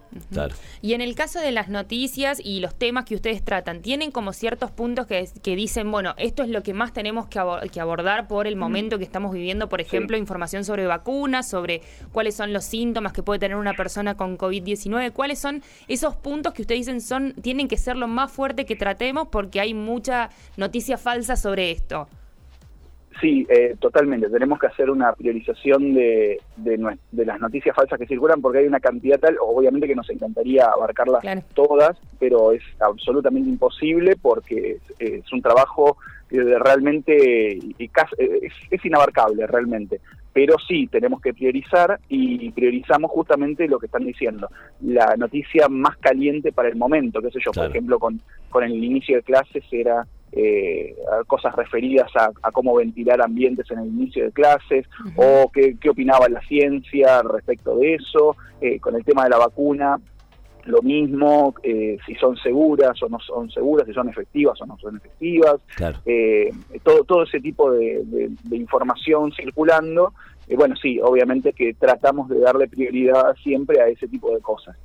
Y 0.81 0.95
en 0.95 1.01
el 1.01 1.17
caso 1.17 1.41
de 1.41 1.51
las 1.51 1.69
noticias 1.69 2.41
y 2.41 2.61
los 2.61 2.77
temas 2.77 3.05
que 3.05 3.17
ustedes 3.17 3.43
tratan, 3.43 3.83
¿tienen 3.83 4.13
como 4.13 4.33
ciertos 4.33 4.71
puntos 4.71 5.09
que, 5.09 5.29
que 5.43 5.57
dicen, 5.57 5.91
bueno, 5.91 6.15
esto 6.17 6.45
es 6.45 6.49
lo 6.49 6.63
que 6.63 6.73
más 6.73 6.93
tenemos 6.93 7.27
que, 7.27 7.41
abordar 7.81 8.29
por 8.29 8.47
el 8.47 8.55
momento 8.55 8.99
que 8.99 9.05
estamos 9.05 9.33
viviendo? 9.33 9.69
Por 9.69 9.81
ejemplo, 9.81 10.17
información 10.17 10.65
sobre 10.65 10.87
vacunas, 10.87 11.49
sobre 11.49 11.81
cuáles 12.13 12.37
son 12.37 12.53
los 12.53 12.65
síntomas 12.65 13.13
que 13.13 13.25
puede 13.25 13.41
tener 13.41 13.57
una 13.57 13.75
persona 13.75 14.17
con 14.17 14.39
COVID-19. 14.39 15.13
¿Cuáles 15.13 15.41
son 15.41 15.65
esos 15.89 16.15
puntos 16.15 16.53
que 16.53 16.63
ustedes 16.63 16.83
dicen 16.83 17.01
son 17.01 17.35
tienen 17.43 17.67
que 17.67 17.79
ser 17.79 17.97
lo 17.97 18.07
más 18.07 18.31
fuerte 18.31 18.65
que 18.65 18.77
tratemos 18.77 19.27
porque 19.27 19.61
hay 19.61 19.75
mucha 19.75 20.31
noticia 20.57 20.99
falsa 20.99 21.35
sobre 21.35 21.73
esto? 21.73 22.09
Sí, 23.19 23.47
eh, 23.51 23.75
totalmente. 23.79 24.31
Tenemos 24.31 24.59
que 24.59 24.69
hacer 24.69 24.89
una 24.89 25.13
priorización 25.13 25.95
de, 25.95 26.41
de, 26.57 27.25
las 27.27 27.41
noticias 27.41 27.75
falsas 27.75 27.99
que 27.99 28.07
circulan 28.07 28.41
porque 28.41 28.59
hay 28.59 28.67
una 28.67 28.81
cantidad 28.81 29.19
tal, 29.19 29.37
obviamente 29.41 29.89
que 29.89 29.97
nos 29.97 30.09
encantaría 30.09 30.67
abarcarlas 30.67 31.23
todas, 31.53 31.99
pero 32.19 32.53
es 32.53 32.63
absolutamente 32.79 33.51
imposible 33.51 34.17
porque 34.21 34.79
es, 34.99 35.33
un 35.33 35.43
trabajo 35.43 35.97
realmente 36.31 37.59
es, 37.79 38.53
es, 38.71 38.85
inabarcable 38.85 39.47
realmente. 39.47 40.01
Pero 40.33 40.57
sí, 40.67 40.87
tenemos 40.87 41.21
que 41.21 41.35
priorizar 41.35 41.99
y 42.09 42.53
priorizamos 42.53 43.11
justamente 43.11 43.67
lo 43.67 43.81
que 43.81 43.87
están 43.87 44.05
diciendo. 44.05 44.49
La 44.81 45.17
noticia 45.17 45.69
más 45.69 45.97
caliente 45.97 46.53
para 46.53 46.69
el 46.69 46.77
momento, 46.77 47.21
qué 47.21 47.33
sé 47.33 47.41
yo, 47.45 47.51
por 47.51 47.67
ejemplo, 47.67 47.99
con, 47.99 48.21
con 48.49 48.63
el 48.63 48.73
inicio 48.73 49.17
de 49.17 49.23
clases 49.25 49.65
era 49.73 50.07
eh, 50.33 50.95
cosas 51.27 51.55
referidas 51.57 52.11
a, 52.15 52.51
cómo 52.53 52.75
ventilar 52.77 53.21
ambientes 53.23 53.71
en 53.71 53.81
el 53.81 53.89
inicio 53.89 54.25
de 54.25 54.33
clases 54.33 54.87
o 55.17 55.51
qué, 55.53 55.77
opinaba 55.89 56.29
la 56.29 56.41
ciencia 56.43 57.23
respecto 57.23 57.77
de 57.77 57.95
eso, 57.95 58.37
eh, 58.61 58.79
con 58.79 58.95
el 58.95 59.05
tema 59.05 59.25
de 59.25 59.31
la 59.31 59.39
vacuna, 59.39 59.99
lo 60.65 60.83
mismo, 60.83 61.55
eh, 61.63 61.97
si 62.07 62.15
son 62.17 62.37
seguras 62.37 63.03
o 63.03 63.09
no 63.09 63.19
son 63.19 63.51
seguras, 63.51 63.87
si 63.87 63.95
son 63.95 64.09
efectivas 64.09 64.61
o 64.61 64.67
no 64.67 64.77
son 64.79 64.97
efectivas, 64.97 65.57
eh, 66.05 66.51
todo, 66.83 67.03
todo 67.05 67.23
ese 67.23 67.41
tipo 67.41 67.71
de, 67.73 68.05
de 68.45 68.57
información 68.57 69.33
circulando. 69.33 70.13
bueno, 70.57 70.77
sí, 70.77 71.01
obviamente 71.03 71.53
que 71.53 71.75
tratamos 71.75 72.29
de 72.29 72.41
darle 72.41 72.69
prioridad 72.69 73.35
siempre 73.43 73.81
a 73.81 73.89
ese 73.89 74.07
tipo 74.07 74.35
de 74.35 74.41
cosas. 74.41 74.77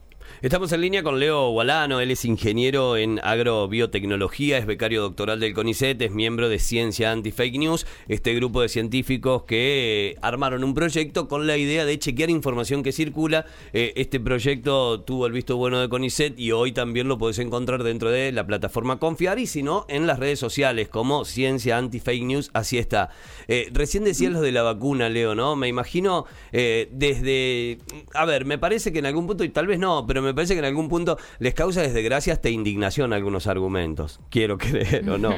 Estamos 0.42 0.72
en 0.74 0.82
línea 0.82 1.02
con 1.02 1.20
Leo 1.20 1.50
Gualano, 1.50 2.02
él 2.02 2.12
es 2.12 2.26
ingeniero 2.26 2.98
en 2.98 3.20
agrobiotecnología, 3.24 4.58
es 4.58 4.66
becario 4.66 5.02
doctoral 5.02 5.40
del 5.40 5.54
CONICET, 5.54 6.02
es 6.02 6.12
miembro 6.12 6.50
de 6.50 6.60
Ciencia 6.60 7.12
Anti-Fake 7.12 7.58
News, 7.58 7.88
este 8.08 8.34
grupo 8.36 8.62
de 8.62 8.70
científicos 8.70 9.44
que 9.44 10.12
eh, 10.12 10.18
armaron 10.22 10.64
un 10.64 10.74
proyecto 10.74 11.28
con 11.28 11.48
la 11.48 11.58
idea 11.58 11.86
de 11.86 11.98
chequear 11.98 12.30
información 12.30 12.84
que 12.84 12.92
circula. 12.92 13.46
Eh, 13.74 13.94
este 13.96 14.20
proyecto 14.20 15.02
tuvo 15.02 15.26
el 15.26 15.32
visto 15.32 15.58
bueno 15.58 15.80
de 15.80 15.90
CONICET 15.90 16.38
y 16.38 16.52
hoy 16.52 16.74
también 16.74 17.08
lo 17.08 17.18
puedes 17.18 17.40
encontrar 17.40 17.84
dentro 17.84 18.12
de 18.12 18.32
la 18.32 18.46
plataforma 18.46 19.00
Confiar 19.00 19.40
y 19.40 19.48
si 19.48 19.64
no, 19.64 19.86
en 19.88 20.06
las 20.06 20.20
redes 20.20 20.38
sociales 20.38 20.90
como 20.90 21.26
Ciencia 21.26 21.78
Anti-Fake 21.78 22.24
News, 22.24 22.52
así 22.54 22.78
está. 22.78 23.10
Eh, 23.48 23.70
recién 23.72 24.04
decías 24.04 24.32
lo 24.32 24.42
de 24.42 24.52
la 24.52 24.64
vacuna, 24.64 25.10
Leo, 25.10 25.34
¿no? 25.34 25.56
Me 25.56 25.68
imagino 25.68 26.26
desde... 26.52 27.78
A 28.14 28.26
ver, 28.26 28.46
me 28.46 28.58
parece 28.58 28.92
que 28.92 29.00
en 29.00 29.06
algún 29.06 29.28
punto, 29.28 29.44
y 29.44 29.50
tal 29.50 29.68
vez 29.68 29.80
no, 29.80 30.06
pero 30.06 30.15
me 30.22 30.34
parece 30.34 30.54
que 30.54 30.60
en 30.60 30.66
algún 30.66 30.90
punto 30.90 31.18
les 31.40 31.54
causa 31.54 31.82
desgracia 31.82 32.34
hasta 32.34 32.50
indignación 32.50 33.14
algunos 33.14 33.48
argumentos. 33.48 34.20
Quiero 34.30 34.58
creer 34.60 35.10
o 35.10 35.18
no. 35.18 35.36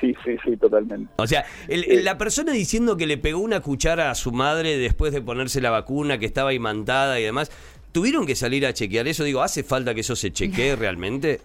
Sí, 0.00 0.14
sí, 0.24 0.36
sí, 0.44 0.56
totalmente. 0.56 1.12
O 1.16 1.26
sea, 1.26 1.44
la 1.68 2.18
persona 2.18 2.52
diciendo 2.52 2.96
que 2.96 3.06
le 3.06 3.18
pegó 3.18 3.38
una 3.40 3.60
cuchara 3.60 4.10
a 4.10 4.14
su 4.14 4.32
madre 4.32 4.76
después 4.76 5.12
de 5.12 5.22
ponerse 5.22 5.60
la 5.60 5.70
vacuna, 5.70 6.18
que 6.18 6.26
estaba 6.26 6.52
imantada 6.52 7.18
y 7.18 7.24
demás, 7.24 7.50
¿tuvieron 7.92 8.26
que 8.26 8.34
salir 8.34 8.66
a 8.66 8.74
chequear 8.74 9.08
eso? 9.08 9.24
Digo, 9.24 9.42
¿hace 9.42 9.62
falta 9.62 9.94
que 9.94 10.00
eso 10.00 10.16
se 10.16 10.32
chequee 10.32 10.76
realmente? 10.76 11.40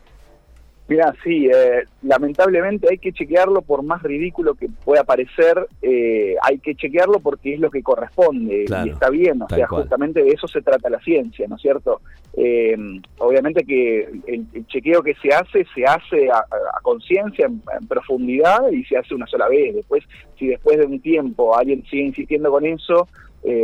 Mira, 0.91 1.15
sí, 1.23 1.47
eh, 1.47 1.85
lamentablemente 2.01 2.85
hay 2.91 2.97
que 2.97 3.13
chequearlo 3.13 3.61
por 3.61 3.81
más 3.81 4.03
ridículo 4.03 4.55
que 4.55 4.67
pueda 4.83 5.05
parecer, 5.05 5.65
eh, 5.81 6.35
hay 6.41 6.59
que 6.59 6.75
chequearlo 6.75 7.21
porque 7.21 7.53
es 7.53 7.61
lo 7.61 7.71
que 7.71 7.81
corresponde 7.81 8.65
y 8.67 8.89
está 8.89 9.09
bien, 9.09 9.41
o 9.41 9.47
sea, 9.47 9.67
justamente 9.67 10.21
de 10.21 10.31
eso 10.31 10.49
se 10.49 10.61
trata 10.61 10.89
la 10.89 10.99
ciencia, 10.99 11.47
¿no 11.47 11.55
es 11.55 11.61
cierto? 11.61 12.01
Eh, 12.35 12.75
obviamente 13.19 13.63
que 13.63 14.01
el, 14.27 14.67
chequeo 14.67 15.01
que 15.01 15.15
se 15.15 15.33
hace, 15.33 15.65
se 15.73 15.85
hace 15.85 16.29
a, 16.29 16.43
conciencia, 16.81 17.45
en, 17.45 17.87
profundidad 17.87 18.69
y 18.69 18.83
se 18.83 18.97
hace 18.97 19.15
una 19.15 19.27
sola 19.27 19.47
vez. 19.47 19.73
Después, 19.73 20.03
si 20.37 20.47
después 20.47 20.77
de 20.77 20.87
un 20.87 20.99
tiempo 20.99 21.55
alguien 21.55 21.85
sigue 21.85 22.03
insistiendo 22.03 22.51
con 22.51 22.65
eso, 22.65 23.07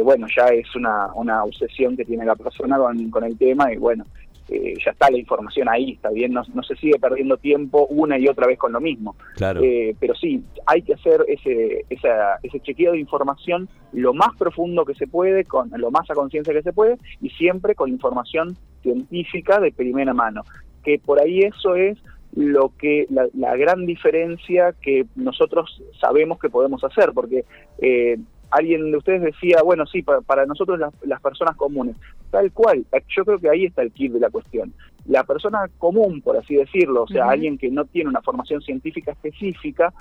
bueno, 0.02 0.28
ya 0.34 0.46
es 0.46 0.74
una, 0.78 1.14
una 1.14 1.44
obsesión 1.44 1.98
que 1.98 2.06
tiene 2.06 2.24
la 2.24 2.36
persona 2.36 2.78
con, 2.78 3.10
con 3.10 3.26
el 3.26 3.38
tema 3.38 3.74
y 3.74 3.76
bueno, 3.76 4.06
eh, 4.50 4.76
ya 4.84 4.92
está 4.92 5.10
la 5.10 5.18
información 5.18 5.68
ahí, 5.70 5.94
está 5.94 6.10
bien, 6.10 6.34
no, 6.34 6.44
se 6.44 6.76
sigue 6.76 7.00
perdiendo 7.00 7.38
tiempo 7.38 7.86
una 7.88 8.18
y 8.18 8.28
otra 8.28 8.48
vez 8.48 8.58
con 8.58 8.72
lo 8.72 8.80
mismo. 8.80 9.16
Eh, 9.62 9.96
pero 10.00 10.16
sí, 10.16 10.44
hay 10.66 10.82
que 10.82 10.94
hacer 10.94 11.26
ese, 11.28 11.86
ese 11.90 12.60
chequeo 12.62 12.94
de 12.94 13.00
información 13.00 13.68
lo 13.94 14.14
más 14.14 14.36
profundo 14.38 14.86
que 14.86 14.96
se 14.96 15.08
puede, 15.08 15.44
con 15.44 15.70
lo 15.76 15.92
más 15.92 16.10
a 16.10 16.14
conciencia 16.14 16.54
que 16.54 16.62
se 16.62 16.74
puede 16.74 16.98
y 17.22 17.30
siempre 17.32 17.76
con 17.76 17.90
información 17.90 18.58
científica 18.82 19.60
de 19.60 19.72
primera 19.72 20.14
mano. 20.14 20.44
Que 20.84 21.00
por 21.00 21.22
ahí 21.22 21.42
eso 21.42 21.76
es 21.76 21.98
lo 22.34 22.72
que 22.78 23.08
la, 23.10 23.56
gran 23.56 23.86
diferencia 23.86 24.74
que 24.82 25.06
nosotros 25.16 25.82
sabemos 26.00 26.40
que 26.40 26.50
podemos 26.50 26.84
hacer, 26.84 27.12
porque 27.14 27.46
eh, 27.80 28.18
alguien 28.52 28.92
de 28.92 28.98
ustedes 28.98 29.22
decía, 29.22 29.62
bueno, 29.64 29.86
sí, 29.86 30.02
para, 30.02 30.46
nosotros 30.46 30.80
las, 30.80 31.22
personas 31.22 31.56
comunes, 31.56 31.96
tal 32.32 32.52
cual, 32.52 32.86
yo 33.16 33.26
creo 33.26 33.40
que 33.40 33.50
ahí 33.50 33.66
está 33.66 33.82
el 33.82 33.92
kit 33.92 34.14
de 34.14 34.20
la 34.20 34.30
cuestión. 34.30 34.74
La 35.06 35.24
persona 35.24 35.70
común, 35.78 36.22
por 36.22 36.38
así 36.38 36.56
decirlo, 36.56 37.04
o 37.04 37.08
sea, 37.08 37.30
alguien 37.30 37.58
que 37.58 37.70
no 37.70 37.86
tiene 37.86 38.10
una 38.10 38.22
formación 38.22 38.62
científica 38.62 39.12
específica, 39.12 39.94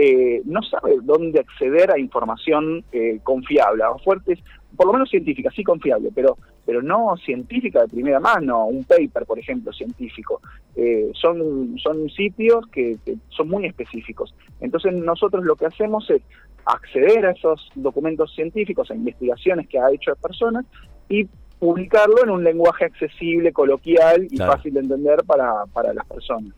eh, 0.00 0.42
no 0.44 0.62
sabe 0.62 0.98
dónde 1.02 1.40
acceder 1.40 1.90
a 1.90 1.98
información 1.98 2.84
eh, 2.92 3.18
confiable, 3.24 3.82
a 3.82 3.98
fuertes, 3.98 4.38
por 4.76 4.86
lo 4.86 4.92
menos 4.92 5.10
científica, 5.10 5.50
sí 5.50 5.64
confiable, 5.64 6.10
pero, 6.14 6.36
pero 6.64 6.82
no 6.82 7.16
científica 7.16 7.82
de 7.82 7.88
primera 7.88 8.20
mano, 8.20 8.66
un 8.66 8.84
paper, 8.84 9.26
por 9.26 9.40
ejemplo, 9.40 9.72
científico. 9.72 10.40
Eh, 10.76 11.10
son, 11.14 11.76
son 11.78 12.08
sitios 12.10 12.64
que, 12.68 12.96
son 13.30 13.48
muy 13.48 13.66
específicos. 13.66 14.36
Entonces 14.60 14.92
nosotros 14.94 15.44
lo 15.44 15.56
que 15.56 15.66
hacemos 15.66 16.08
es 16.10 16.22
acceder 16.68 17.26
a 17.26 17.32
esos 17.32 17.70
documentos 17.74 18.32
científicos, 18.34 18.90
a 18.90 18.94
investigaciones 18.94 19.68
que 19.68 19.78
ha 19.78 19.90
hecho 19.90 20.14
personas 20.16 20.64
y 21.08 21.26
publicarlo 21.58 22.22
en 22.22 22.30
un 22.30 22.44
lenguaje 22.44 22.84
accesible, 22.84 23.52
coloquial 23.52 24.28
y 24.30 24.36
fácil 24.36 24.74
de 24.74 24.80
entender 24.80 25.24
para, 25.24 25.64
para 25.72 25.92
las 25.92 26.06
personas. 26.06 26.54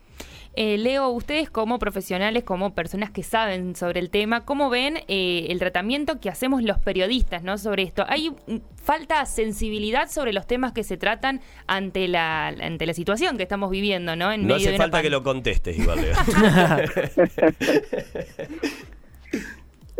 Eh, 0.53 0.77
Leo, 0.77 1.07
ustedes 1.07 1.49
como 1.49 1.79
profesionales, 1.79 2.43
como 2.43 2.75
personas 2.75 3.09
que 3.09 3.23
saben 3.23 3.73
sobre 3.73 4.01
el 4.01 4.09
tema, 4.09 4.43
¿cómo 4.43 4.69
ven 4.69 4.97
eh, 5.07 5.47
el 5.49 5.59
tratamiento 5.59 6.19
que 6.19 6.27
hacemos 6.27 6.61
los 6.61 6.77
periodistas 6.77 7.41
¿no? 7.41 7.57
sobre 7.57 7.83
esto? 7.83 8.03
¿Hay 8.05 8.33
falta 8.83 9.25
sensibilidad 9.25 10.09
sobre 10.09 10.33
los 10.33 10.45
temas 10.45 10.73
que 10.73 10.83
se 10.83 10.97
tratan 10.97 11.39
ante 11.67 12.09
la, 12.09 12.47
ante 12.47 12.85
la 12.85 12.93
situación 12.93 13.37
que 13.37 13.43
estamos 13.43 13.71
viviendo? 13.71 14.17
No, 14.17 14.35
no 14.35 14.55
hace 14.55 14.75
falta 14.75 15.01
que 15.01 15.09
lo 15.09 15.23
contestes, 15.23 15.79
igual, 15.79 16.01
Leo. 16.01 16.15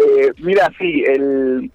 eh, 0.01 0.31
mira, 0.39 0.71
sí, 0.77 1.03
el 1.05 1.71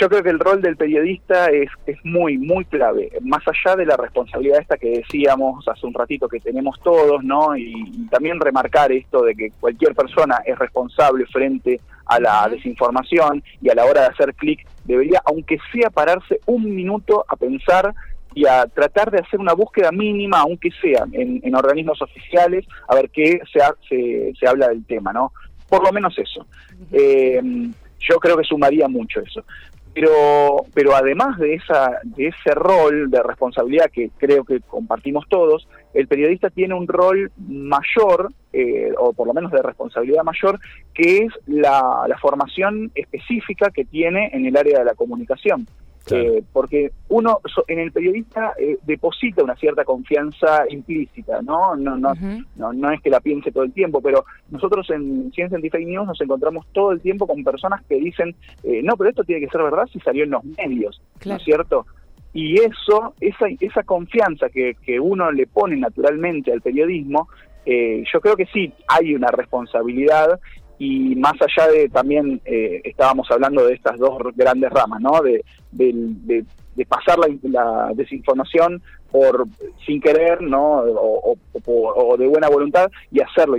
yo 0.00 0.08
creo 0.08 0.22
que 0.22 0.30
el 0.30 0.38
rol 0.38 0.62
del 0.62 0.76
periodista 0.76 1.46
es, 1.46 1.68
es 1.86 1.98
muy, 2.04 2.38
muy 2.38 2.64
clave, 2.64 3.10
más 3.20 3.42
allá 3.46 3.76
de 3.76 3.84
la 3.84 3.96
responsabilidad 3.96 4.60
esta 4.60 4.78
que 4.78 5.02
decíamos 5.02 5.66
hace 5.68 5.86
un 5.86 5.92
ratito 5.92 6.26
que 6.26 6.40
tenemos 6.40 6.80
todos, 6.82 7.22
¿no? 7.22 7.54
Y, 7.56 7.74
también 8.10 8.38
remarcar 8.38 8.92
esto 8.92 9.22
de 9.22 9.34
que 9.34 9.50
cualquier 9.60 9.94
persona 9.94 10.40
es 10.46 10.58
responsable 10.58 11.26
frente 11.26 11.80
a 12.06 12.20
la 12.20 12.48
desinformación 12.48 13.42
y 13.60 13.68
a 13.68 13.74
la 13.74 13.84
hora 13.84 14.02
de 14.02 14.06
hacer 14.08 14.34
clic 14.34 14.66
debería, 14.84 15.20
aunque 15.24 15.58
sea, 15.72 15.90
pararse 15.90 16.38
un 16.46 16.74
minuto 16.74 17.24
a 17.28 17.34
pensar 17.34 17.92
y 18.34 18.46
a 18.46 18.66
tratar 18.66 19.10
de 19.10 19.18
hacer 19.18 19.40
una 19.40 19.52
búsqueda 19.52 19.90
mínima, 19.90 20.40
aunque 20.40 20.70
sea 20.80 21.04
en, 21.12 21.54
organismos 21.54 22.00
oficiales, 22.02 22.64
a 22.88 22.94
ver 22.94 23.10
qué 23.10 23.40
se, 23.52 23.60
se, 23.88 24.32
se 24.38 24.46
habla 24.46 24.68
del 24.68 24.84
tema, 24.84 25.12
¿no? 25.12 25.32
Por 25.68 25.82
lo 25.82 25.92
menos 25.92 26.16
eso. 26.18 26.46
Eh, 26.92 27.40
yo 28.00 28.18
creo 28.18 28.36
que 28.36 28.44
sumaría 28.44 28.88
mucho 28.88 29.20
eso. 29.20 29.44
Pero, 29.94 30.66
pero 30.74 30.96
además 30.96 31.38
de, 31.38 31.54
esa, 31.54 32.00
de 32.02 32.26
ese 32.26 32.52
rol 32.52 33.10
de 33.10 33.22
responsabilidad 33.22 33.90
que 33.92 34.10
creo 34.18 34.42
que 34.42 34.58
compartimos 34.60 35.24
todos, 35.28 35.68
el 35.94 36.08
periodista 36.08 36.50
tiene 36.50 36.74
un 36.74 36.88
rol 36.88 37.30
mayor, 37.38 38.32
eh, 38.52 38.92
o 38.98 39.12
por 39.12 39.28
lo 39.28 39.34
menos 39.34 39.52
de 39.52 39.62
responsabilidad 39.62 40.24
mayor, 40.24 40.58
que 40.92 41.18
es 41.18 41.32
la, 41.46 42.06
la 42.08 42.18
formación 42.18 42.90
específica 42.96 43.70
que 43.70 43.84
tiene 43.84 44.30
en 44.32 44.46
el 44.46 44.56
área 44.56 44.80
de 44.80 44.84
la 44.84 44.94
comunicación. 44.94 45.68
Eh, 46.10 46.42
porque 46.52 46.92
uno 47.08 47.40
en 47.66 47.78
el 47.78 47.90
periodista 47.90 48.52
eh, 48.58 48.76
deposita 48.84 49.42
una 49.42 49.56
cierta 49.56 49.84
confianza 49.84 50.64
implícita, 50.68 51.40
¿no? 51.40 51.74
No, 51.76 51.96
no, 51.96 52.12
no, 52.56 52.72
no 52.72 52.90
es 52.90 53.00
que 53.00 53.08
la 53.08 53.20
piense 53.20 53.50
todo 53.50 53.64
el 53.64 53.72
tiempo, 53.72 54.02
pero 54.02 54.24
nosotros 54.50 54.88
en 54.90 55.32
Ciencia 55.32 55.56
and 55.56 55.70
Fake 55.70 55.86
News 55.86 56.06
nos 56.06 56.20
encontramos 56.20 56.66
todo 56.72 56.92
el 56.92 57.00
tiempo 57.00 57.26
con 57.26 57.42
personas 57.42 57.82
que 57.88 57.94
dicen, 57.96 58.34
eh, 58.64 58.82
no, 58.82 58.96
pero 58.96 59.10
esto 59.10 59.24
tiene 59.24 59.46
que 59.46 59.50
ser 59.50 59.62
verdad 59.62 59.86
si 59.92 59.98
salió 60.00 60.24
en 60.24 60.30
los 60.30 60.44
medios, 60.44 61.00
¿no 61.24 61.36
es 61.36 61.42
cierto? 61.42 61.86
Y 62.34 62.60
eso, 62.60 63.14
esa, 63.20 63.46
esa 63.60 63.82
confianza 63.84 64.50
que, 64.50 64.76
que 64.84 65.00
uno 65.00 65.32
le 65.32 65.46
pone 65.46 65.76
naturalmente 65.76 66.52
al 66.52 66.60
periodismo, 66.60 67.28
yo 67.66 68.20
creo 68.20 68.36
que 68.36 68.44
sí 68.46 68.74
hay 68.88 69.14
una 69.14 69.28
responsabilidad 69.28 70.38
y 70.78 71.14
más 71.16 71.34
allá 71.40 71.70
de 71.70 71.88
también 71.88 72.40
eh, 72.44 72.80
estábamos 72.84 73.30
hablando 73.30 73.66
de 73.66 73.74
estas 73.74 73.98
dos 73.98 74.18
grandes 74.34 74.70
ramas, 74.70 75.00
¿no? 75.00 75.20
De, 75.22 75.44
de, 75.70 76.44
de, 76.74 76.86
pasar 76.86 77.18
la, 77.42 77.92
desinformación 77.94 78.82
por 79.10 79.46
sin 79.86 80.00
querer, 80.00 80.42
¿no? 80.42 80.80
O, 80.80 81.36
o, 81.64 82.16
de 82.16 82.26
buena 82.26 82.48
voluntad 82.48 82.90
y 83.12 83.20
hacerlo 83.20 83.56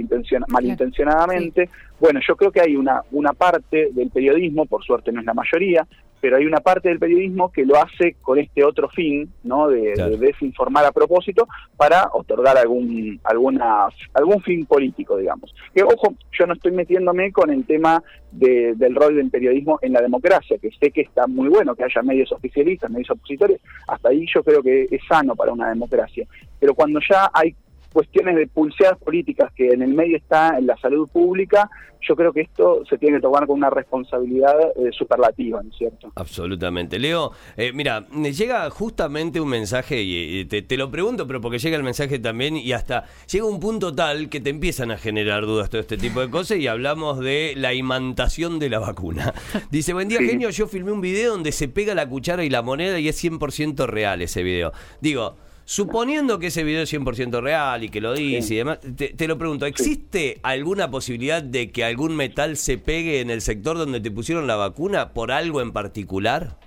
malintencionadamente. 0.50 1.69
Bueno, 2.00 2.19
yo 2.27 2.36
creo 2.36 2.51
que 2.51 2.62
hay 2.62 2.75
una, 2.75 3.01
una 3.12 3.31
parte 3.31 3.89
del 3.93 4.10
periodismo, 4.10 4.65
por 4.65 4.84
suerte 4.84 5.13
no 5.13 5.22
es 5.22 5.25
la 5.25 5.34
mayoría, 5.34 5.88
pero 6.25 6.38
hay 6.38 6.46
una 6.48 6.60
parte 6.60 6.89
del 6.89 6.98
periodismo 6.98 7.51
que 7.51 7.63
lo 7.63 7.75
hace 7.77 8.15
con 8.20 8.39
este 8.39 8.63
otro 8.63 8.89
fin, 8.89 9.32
¿no? 9.44 9.67
De, 9.67 9.94
desinformar 10.17 10.84
a 10.84 10.91
propósito 10.91 11.48
para 11.77 12.10
otorgar 12.13 12.58
algún 12.58 13.20
alguna 13.24 13.89
algún 14.12 14.41
fin 14.41 14.65
político, 14.65 15.17
digamos. 15.17 15.53
Que 15.75 15.84
ojo, 15.84 16.15
yo 16.32 16.48
no 16.48 16.53
estoy 16.53 16.72
metiéndome 16.72 17.32
con 17.32 17.51
el 17.51 17.63
tema 17.63 18.01
del 18.32 18.96
rol 18.96 19.15
del 19.15 19.29
periodismo 19.29 19.77
en 19.84 19.94
la 19.94 20.01
democracia, 20.01 20.58
que 20.58 20.72
sé 20.72 20.89
que 20.89 21.01
está 21.01 21.27
muy 21.27 21.48
bueno 21.48 21.75
que 21.75 21.84
haya 21.84 22.01
medios 22.01 22.32
oficialistas, 22.32 22.89
medios 22.89 23.12
opositores, 23.12 23.62
hasta 23.88 24.10
ahí 24.10 24.25
yo 24.34 24.41
creo 24.41 24.63
que 24.63 24.88
es 24.89 25.01
sano 25.08 25.36
para 25.36 25.53
una 25.53 25.70
democracia. 25.70 26.25
Pero 26.60 26.74
cuando 26.74 27.00
ya 27.08 27.29
hay 27.32 27.55
cuestiones 27.96 28.36
de 28.36 28.48
pulseadas 28.48 29.00
políticas 29.00 29.54
que 29.56 29.70
en 29.70 29.82
el 29.82 29.94
medio 29.94 30.18
está 30.18 30.58
en 30.58 30.68
la 30.68 30.75
salud 30.75 31.08
pública, 31.08 31.70
yo 32.02 32.14
creo 32.18 32.34
que 32.34 32.42
esto 32.42 32.84
se 32.90 32.98
tiene 32.98 33.18
que 33.18 33.22
tomar 33.22 33.48
con 33.48 33.56
una 33.56 33.70
responsabilidad 33.70 34.54
eh, 34.75 34.92
superlativa, 34.92 35.64
¿no 35.64 35.70
es 35.70 35.78
cierto? 35.78 36.12
Absolutamente. 36.16 37.00
Leo, 37.00 37.32
eh, 37.56 37.72
mira, 37.72 38.06
llega 38.10 38.70
justamente 38.70 39.40
un 39.40 39.48
mensaje, 39.48 40.02
y 40.04 40.44
te, 40.44 40.75
lo 40.75 40.92
pregunto, 40.92 41.25
pero 41.25 41.40
porque 41.40 41.58
llega 41.58 41.78
el 41.78 41.84
mensaje 41.84 42.20
también, 42.20 42.58
y 42.58 42.74
hasta 42.74 43.06
llega 43.32 43.46
un 43.46 43.62
punto 43.62 43.96
tal 43.96 44.28
que 44.28 44.42
te 44.42 44.50
empiezan 44.50 44.92
a 44.92 44.98
generar 44.98 45.46
dudas 45.46 45.70
todo 45.70 45.80
este 45.80 45.96
tipo 45.96 46.20
de 46.20 46.30
cosas, 46.30 46.58
y 46.58 46.68
hablamos 46.68 47.22
de 47.22 47.54
la 47.56 47.74
imantación 47.74 48.60
de 48.60 48.70
la 48.72 48.80
vacuna. 48.80 49.34
Dice, 49.72 49.94
buen 49.94 50.10
día, 50.10 50.20
genio, 50.20 50.50
yo 50.50 50.68
filmé 50.68 50.92
un 50.92 51.00
video 51.00 51.32
donde 51.32 51.54
se 51.54 51.70
pega 51.70 51.96
la 51.96 52.10
cuchara 52.10 52.44
y 52.44 52.50
la 52.50 52.62
moneda 52.62 53.00
y 53.00 53.08
es 53.08 53.24
100% 53.24 53.88
real 53.88 54.22
ese 54.22 54.44
video. 54.44 54.74
Digo, 55.00 55.38
Suponiendo 55.67 56.38
que 56.38 56.48
ese 56.48 56.63
video 56.63 56.84
es 56.84 56.93
100% 56.93 57.41
real 57.41 57.84
y 57.84 57.89
que 57.89 58.00
lo 58.00 58.13
dice 58.13 58.53
y 58.53 58.57
demás, 58.57 58.79
te, 58.95 59.27
lo 59.27 59.39
pregunto, 59.39 59.65
¿existe 59.65 60.39
alguna 60.43 60.91
posibilidad 60.91 61.41
de 61.41 61.72
que 61.72 61.84
algún 61.84 62.15
metal 62.15 62.55
se 62.55 62.77
pegue 62.77 63.19
en 63.19 63.31
el 63.31 63.41
sector 63.41 63.75
donde 63.75 64.00
te 64.00 64.12
pusieron 64.12 64.45
la 64.45 64.57
vacuna 64.57 65.10
por 65.10 65.31
algo 65.31 65.62
en 65.62 65.74
particular? 65.74 66.60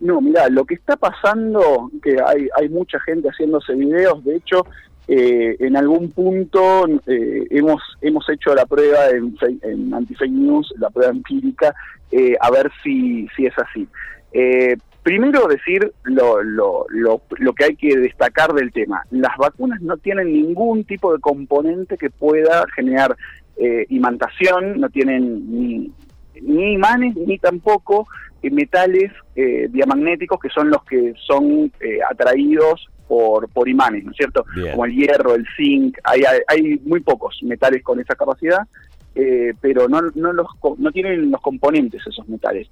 No, 0.00 0.22
mira, 0.22 0.48
lo 0.48 0.64
que 0.64 0.76
está 0.76 0.96
pasando, 0.96 1.90
que 2.02 2.16
hay, 2.26 2.48
hay 2.58 2.70
mucha 2.70 2.98
gente 3.00 3.28
haciéndose 3.28 3.74
videos, 3.74 4.24
de 4.24 4.36
hecho, 4.36 4.64
eh, 5.06 5.56
en 5.58 5.76
algún 5.76 6.10
punto 6.10 6.86
eh, 7.06 7.46
hemos 7.50 7.82
hemos 8.00 8.26
hecho 8.30 8.54
la 8.54 8.64
prueba 8.64 9.10
en, 9.10 9.36
en 9.62 9.92
Anti-Fake 9.92 10.32
News, 10.32 10.72
la 10.78 10.88
prueba 10.88 11.12
empírica, 11.12 11.74
eh, 12.10 12.34
a 12.40 12.50
ver 12.50 12.70
si, 12.82 13.28
si 13.36 13.44
es 13.44 13.54
así. 13.58 13.86
Primero 15.10 15.48
decir 15.48 15.92
lo, 16.04 16.40
lo, 16.40 16.86
lo, 16.88 17.20
lo, 17.36 17.52
que 17.52 17.64
hay 17.64 17.74
que 17.74 17.96
destacar 17.96 18.52
del 18.52 18.70
tema. 18.70 19.02
Las 19.10 19.36
vacunas 19.38 19.80
no 19.80 19.96
tienen 19.96 20.32
ningún 20.32 20.84
tipo 20.84 21.12
de 21.12 21.18
componente 21.18 21.98
que 21.98 22.10
pueda 22.10 22.64
generar 22.76 23.16
eh, 23.56 23.86
imantación, 23.88 24.78
no 24.78 24.88
tienen 24.88 25.50
ni, 25.50 25.90
ni 26.42 26.74
imanes 26.74 27.16
ni 27.16 27.38
tampoco 27.38 28.06
eh, 28.40 28.52
metales 28.52 29.10
eh, 29.34 29.66
diamagnéticos 29.72 30.38
que 30.38 30.48
son 30.48 30.70
los 30.70 30.84
que 30.84 31.12
son 31.26 31.72
eh, 31.80 31.98
atraídos 32.08 32.88
por, 33.08 33.48
por 33.48 33.68
imanes, 33.68 34.04
¿no 34.04 34.12
es 34.12 34.16
cierto? 34.16 34.44
Como 34.70 34.84
el 34.84 34.94
hierro, 34.94 35.34
el 35.34 35.44
zinc, 35.56 35.98
hay, 36.04 36.22
hay 36.46 36.80
muy 36.84 37.00
pocos 37.00 37.36
metales 37.42 37.82
con 37.82 37.98
esa 37.98 38.14
capacidad, 38.14 38.60
pero 39.60 39.88
no, 39.88 40.02
no, 40.14 40.32
los, 40.32 40.46
no 40.78 40.92
tienen 40.92 41.32
los 41.32 41.40
componentes 41.40 42.00
esos 42.06 42.28
metales. 42.28 42.68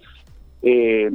Eh, 0.63 1.11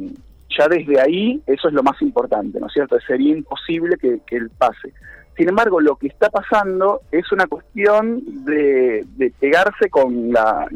ya 0.57 0.67
desde 0.67 1.00
ahí 1.00 1.41
eso 1.48 1.67
es 1.67 1.74
lo 1.74 1.83
más 1.83 2.01
importante, 2.01 2.60
¿no 2.60 2.67
es 2.67 2.74
cierto? 2.74 2.98
Sería 3.07 3.36
imposible 3.36 3.98
que, 3.98 4.19
que 4.25 4.38
él 4.38 4.50
pase. 4.57 4.93
Sin 5.36 5.50
embargo, 5.50 5.81
lo 5.81 5.95
que 5.95 6.07
está 6.07 6.29
pasando 6.29 7.01
es 7.12 7.31
una 7.31 7.48
cuestión 7.48 8.22
de, 8.45 9.05
pegarse 9.39 9.89
con 9.89 10.31
la, 10.31 10.67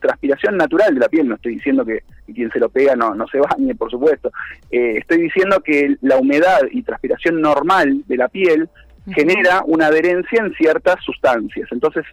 transpiración 0.00 0.56
natural 0.56 0.94
de 0.94 1.00
la 1.00 1.08
piel. 1.08 1.28
No 1.28 1.36
estoy 1.36 1.54
diciendo 1.54 1.84
que, 1.84 2.02
quien 2.32 2.50
se 2.50 2.60
lo 2.60 2.68
pega 2.68 2.94
no, 2.96 3.14
no 3.14 3.26
se 3.28 3.38
bañe, 3.38 3.74
por 3.74 3.90
supuesto. 3.90 4.30
Eh, 4.70 4.98
estoy 4.98 5.22
diciendo 5.22 5.60
que 5.60 5.96
la 6.02 6.16
humedad 6.16 6.60
y 6.70 6.82
transpiración 6.82 7.40
normal 7.40 8.02
de 8.06 8.16
la 8.16 8.28
piel 8.28 8.68
genera 9.14 9.62
una 9.66 9.86
adherencia 9.86 10.42
en 10.42 10.52
ciertas 10.54 10.96
sustancias. 11.04 11.68
Entonces, 11.70 12.04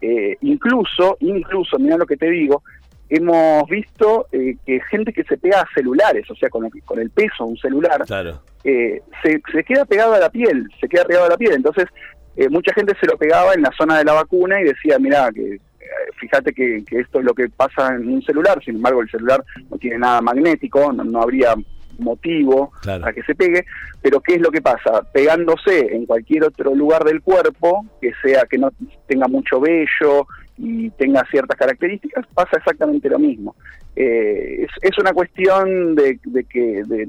eh, 0.00 0.36
incluso, 0.40 1.16
incluso, 1.20 1.78
mira 1.78 1.96
lo 1.96 2.06
que 2.06 2.16
te 2.16 2.30
digo, 2.30 2.62
hemos 3.08 3.68
visto 3.68 4.26
eh, 4.32 4.56
que 4.66 4.80
gente 4.90 5.12
que 5.12 5.24
se 5.24 5.38
pega 5.38 5.60
a 5.60 5.68
celulares, 5.74 6.30
o 6.30 6.34
sea, 6.34 6.50
con 6.50 6.64
el, 6.64 6.70
con 6.84 6.98
el 6.98 7.10
peso 7.10 7.44
de 7.44 7.50
un 7.50 7.56
celular, 7.56 8.04
eh, 8.64 9.02
se, 9.22 9.42
se, 9.52 9.64
queda 9.64 9.84
pegado 9.84 10.14
a 10.14 10.18
la 10.18 10.30
piel, 10.30 10.68
se 10.80 10.88
queda 10.88 11.04
pegado 11.04 11.26
a 11.26 11.30
la 11.30 11.36
piel. 11.36 11.54
Entonces, 11.54 11.86
eh, 12.36 12.48
mucha 12.48 12.72
gente 12.74 12.94
se 13.00 13.06
lo 13.06 13.16
pegaba 13.16 13.54
en 13.54 13.62
la 13.62 13.72
zona 13.76 13.98
de 13.98 14.04
la 14.04 14.12
vacuna 14.12 14.60
y 14.60 14.64
decía, 14.64 14.98
mira, 14.98 15.30
que 15.32 15.58
fíjate 16.18 16.52
que, 16.52 16.84
esto 16.90 17.18
es 17.18 17.24
lo 17.24 17.34
que 17.34 17.48
pasa 17.48 17.94
en 17.94 18.08
un 18.08 18.22
celular, 18.22 18.62
sin 18.64 18.76
embargo 18.76 19.02
el 19.02 19.10
celular 19.10 19.44
no 19.70 19.78
tiene 19.78 19.98
nada 19.98 20.20
magnético, 20.20 20.92
no, 20.92 21.22
habría 21.22 21.54
motivo 21.98 22.72
para 22.82 23.12
que 23.12 23.22
se 23.22 23.34
pegue, 23.34 23.64
pero 24.02 24.20
¿qué 24.20 24.34
es 24.34 24.40
lo 24.40 24.50
que 24.50 24.62
pasa? 24.62 25.02
Pegándose 25.12 25.94
en 25.94 26.06
cualquier 26.06 26.44
otro 26.44 26.74
lugar 26.74 27.04
del 27.04 27.22
cuerpo, 27.22 27.84
que 28.00 28.12
sea 28.22 28.44
que 28.48 28.58
no 28.58 28.70
tenga 29.06 29.28
mucho 29.28 29.60
vello 29.60 30.26
y 30.56 30.90
tenga 30.90 31.24
ciertas 31.30 31.56
características, 31.56 32.26
pasa 32.34 32.56
exactamente 32.56 33.08
lo 33.08 33.18
mismo. 33.18 33.54
Eh, 33.94 34.66
es, 34.82 34.98
una 34.98 35.12
cuestión 35.12 35.94
de, 35.94 36.18
que 36.48 36.82
de, 36.86 37.08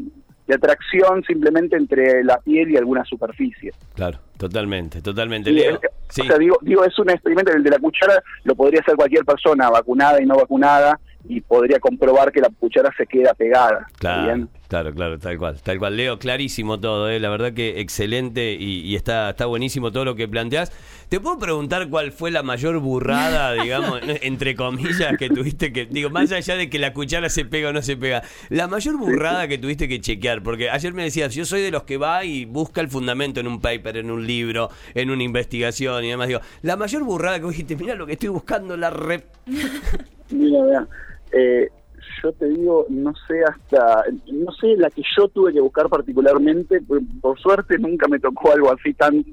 atracción 0.53 1.23
simplemente 1.23 1.75
entre 1.75 2.23
la 2.23 2.39
piel 2.39 2.71
y 2.71 2.77
alguna 2.77 3.03
superficie. 3.05 3.71
Claro, 3.93 4.17
totalmente, 4.37 5.01
totalmente. 5.01 5.51
Leo. 5.51 5.75
O 5.75 6.23
sea, 6.23 6.37
digo, 6.39 6.57
digo, 6.61 6.83
es 6.83 6.97
un 6.97 7.11
experimento, 7.11 7.51
el 7.51 7.63
de 7.63 7.69
la 7.69 7.77
cuchara 7.77 8.23
lo 8.43 8.55
podría 8.55 8.81
hacer 8.81 8.95
cualquier 8.95 9.23
persona, 9.23 9.69
vacunada 9.69 10.19
y 10.21 10.25
no 10.25 10.35
vacunada, 10.35 10.99
y 11.27 11.41
podría 11.41 11.79
comprobar 11.79 12.31
que 12.31 12.39
la 12.39 12.49
cuchara 12.49 12.91
se 12.95 13.05
queda 13.05 13.33
pegada. 13.33 13.87
Claro, 13.97 14.47
claro, 14.67 14.93
claro, 14.93 15.19
tal 15.19 15.37
cual, 15.37 15.61
tal 15.61 15.77
cual. 15.77 15.97
Leo, 15.97 16.17
clarísimo 16.17 16.79
todo, 16.79 17.09
¿eh? 17.09 17.19
la 17.19 17.29
verdad 17.29 17.53
que 17.53 17.81
excelente 17.81 18.53
y, 18.53 18.95
está, 18.95 19.31
está 19.31 19.45
buenísimo 19.45 19.91
todo 19.91 20.05
lo 20.05 20.15
que 20.15 20.27
planteas. 20.27 20.71
¿Te 21.09 21.19
puedo 21.19 21.37
preguntar 21.37 21.89
cuál 21.89 22.11
fue 22.11 22.31
la 22.31 22.43
mayor 22.43 22.79
burrada, 22.79 23.51
digamos, 23.61 23.99
entre 24.21 24.55
comillas, 24.55 25.17
que 25.17 25.29
tuviste 25.29 25.73
que, 25.73 25.85
digo, 25.87 26.09
más 26.09 26.31
allá 26.31 26.55
de 26.55 26.69
que 26.69 26.79
la 26.79 26.93
cuchara 26.93 27.29
se 27.29 27.45
pega 27.45 27.69
o 27.69 27.73
no 27.73 27.81
se 27.81 27.97
pega, 27.97 28.23
la 28.49 28.67
mayor 28.67 28.97
burrada 28.97 29.47
que 29.47 29.57
tuviste 29.57 29.87
que 29.87 29.99
chequear? 29.99 30.41
Porque 30.41 30.69
ayer 30.69 30.93
me 30.93 31.03
decías, 31.03 31.35
yo 31.35 31.45
soy 31.45 31.61
de 31.61 31.71
los 31.71 31.83
que 31.83 31.97
va 31.97 32.23
y 32.23 32.45
busca 32.45 32.79
el 32.81 32.87
fundamento 32.87 33.39
en 33.39 33.47
un 33.47 33.59
paper, 33.59 33.97
en 33.97 34.09
un 34.09 34.25
libro, 34.25 34.69
en 34.93 35.09
una 35.09 35.23
investigación 35.23 36.05
y 36.05 36.09
demás. 36.09 36.27
Digo, 36.27 36.41
la 36.61 36.77
mayor 36.77 37.03
burrada 37.03 37.39
que 37.39 37.47
dijiste, 37.47 37.75
mira 37.75 37.95
lo 37.95 38.05
que 38.05 38.13
estoy 38.13 38.29
buscando, 38.29 38.77
la 38.77 38.89
rep... 38.89 39.25
Mira, 40.31 40.61
mira. 40.61 40.87
Eh, 41.31 41.69
yo 42.23 42.31
te 42.33 42.47
digo, 42.49 42.85
no 42.89 43.13
sé 43.27 43.43
hasta, 43.43 44.03
no 44.31 44.51
sé 44.53 44.75
la 44.77 44.89
que 44.89 45.03
yo 45.17 45.27
tuve 45.27 45.53
que 45.53 45.59
buscar 45.59 45.89
particularmente, 45.89 46.81
por, 47.21 47.39
suerte 47.39 47.77
nunca 47.77 48.07
me 48.07 48.19
tocó 48.19 48.51
algo 48.51 48.71
así 48.71 48.93
tan 48.93 49.23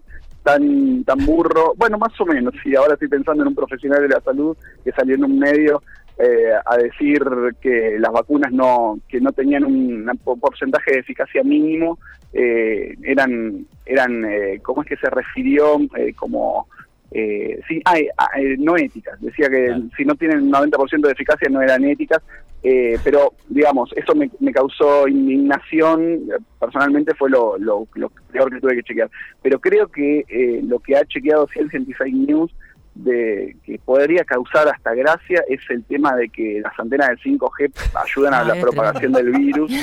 tan 0.42 1.02
tan 1.04 1.26
burro, 1.26 1.74
bueno, 1.76 1.98
más 1.98 2.20
o 2.20 2.26
menos, 2.26 2.54
sí, 2.62 2.74
ahora 2.76 2.94
estoy 2.94 3.08
pensando 3.08 3.42
en 3.42 3.48
un 3.48 3.54
profesional 3.54 4.02
de 4.02 4.08
la 4.08 4.20
salud 4.20 4.56
que 4.84 4.92
salió 4.92 5.16
en 5.16 5.24
un 5.24 5.38
medio 5.38 5.82
eh, 6.18 6.52
a 6.64 6.76
decir 6.76 7.22
que 7.60 7.96
las 7.98 8.12
vacunas 8.12 8.52
no 8.52 8.98
que 9.08 9.20
no 9.20 9.32
tenían 9.32 9.64
un 9.64 10.08
porcentaje 10.40 10.92
de 10.92 10.98
eficacia 11.00 11.42
mínimo, 11.42 11.98
eh, 12.32 12.94
eran, 13.02 13.66
eran 13.84 14.24
¿cómo 14.62 14.82
es 14.82 14.88
que 14.88 14.96
se 14.96 15.10
refirió? 15.10 15.78
como 16.16 16.68
eh, 17.18 17.60
sí, 17.66 17.82
eh, 17.94 18.56
no 18.58 18.76
éticas. 18.76 19.18
Decía 19.22 19.48
que 19.48 19.74
si 19.96 20.04
no 20.04 20.14
tienen 20.16 20.52
90% 20.52 21.00
de 21.00 21.12
eficacia 21.12 21.48
no 21.48 21.62
eran 21.62 21.82
éticas, 21.84 22.22
eh, 22.62 22.98
pero 23.02 23.32
digamos, 23.48 23.90
eso 23.96 24.14
me, 24.14 24.52
causó 24.52 25.08
indignación, 25.08 26.28
personalmente 26.60 27.14
fue 27.14 27.30
lo, 27.30 27.56
lo, 27.56 27.86
peor 28.30 28.52
que 28.52 28.60
tuve 28.60 28.76
que 28.76 28.82
chequear. 28.82 29.10
Pero 29.42 29.58
creo 29.58 29.88
que 29.88 30.26
eh, 30.28 30.60
lo 30.62 30.78
que 30.78 30.94
ha 30.94 31.06
chequeado 31.06 31.48
Ciencia 31.48 31.80
Fake 31.96 32.12
News 32.12 32.52
de 32.96 33.56
que 33.64 33.78
podría 33.78 34.24
causar 34.24 34.68
hasta 34.68 34.94
gracia 34.94 35.44
es 35.48 35.60
el 35.68 35.84
tema 35.84 36.16
de 36.16 36.28
que 36.28 36.60
las 36.62 36.78
antenas 36.78 37.08
del 37.08 37.18
5G 37.18 37.72
ayudan 38.04 38.34
a 38.34 38.44
la 38.44 38.60
propagación 38.60 39.12
del 39.12 39.30
virus. 39.32 39.72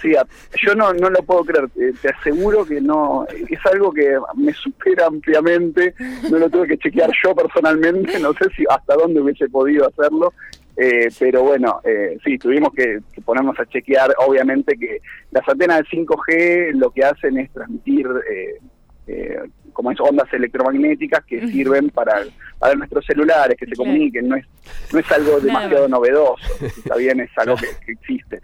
Sí, 0.00 0.14
yo 0.62 0.74
no, 0.74 0.92
no 0.92 1.08
lo 1.08 1.22
puedo 1.22 1.44
creer, 1.44 1.68
eh, 1.80 1.92
te 2.00 2.10
aseguro 2.10 2.64
que 2.64 2.80
no, 2.80 3.26
es 3.26 3.58
algo 3.72 3.92
que 3.92 4.18
me 4.34 4.52
supera 4.52 5.06
ampliamente, 5.06 5.94
no 6.30 6.38
lo 6.38 6.50
tuve 6.50 6.68
que 6.68 6.78
chequear 6.78 7.10
yo 7.24 7.34
personalmente, 7.34 8.18
no 8.20 8.32
sé 8.34 8.50
si 8.54 8.64
hasta 8.68 8.94
dónde 8.94 9.20
hubiese 9.20 9.48
podido 9.48 9.88
hacerlo, 9.88 10.32
eh, 10.76 11.08
pero 11.18 11.42
bueno, 11.42 11.80
eh, 11.84 12.18
sí, 12.22 12.36
tuvimos 12.38 12.72
que, 12.74 13.00
ponernos 13.24 13.58
a 13.58 13.64
chequear, 13.66 14.14
obviamente 14.26 14.76
que 14.76 15.00
las 15.30 15.48
antenas 15.48 15.78
del 15.78 16.06
5G 16.06 16.72
lo 16.74 16.90
que 16.90 17.04
hacen 17.04 17.38
es 17.38 17.50
transmitir 17.50 18.06
eh, 18.30 18.60
eh, 19.06 19.38
como 19.76 19.90
es 19.90 20.00
ondas 20.00 20.32
electromagnéticas 20.32 21.22
que 21.26 21.46
sirven 21.48 21.90
para, 21.90 22.22
para 22.58 22.74
nuestros 22.74 23.04
celulares, 23.04 23.58
que 23.58 23.66
se 23.66 23.76
comuniquen, 23.76 24.26
no 24.26 24.36
es, 24.36 24.46
no 24.90 24.98
es 24.98 25.12
algo 25.12 25.38
demasiado 25.38 25.86
novedoso, 25.86 26.42
está 26.64 26.96
bien, 26.96 27.20
es 27.20 27.28
algo 27.36 27.56
que, 27.56 27.92
existe. 27.92 28.40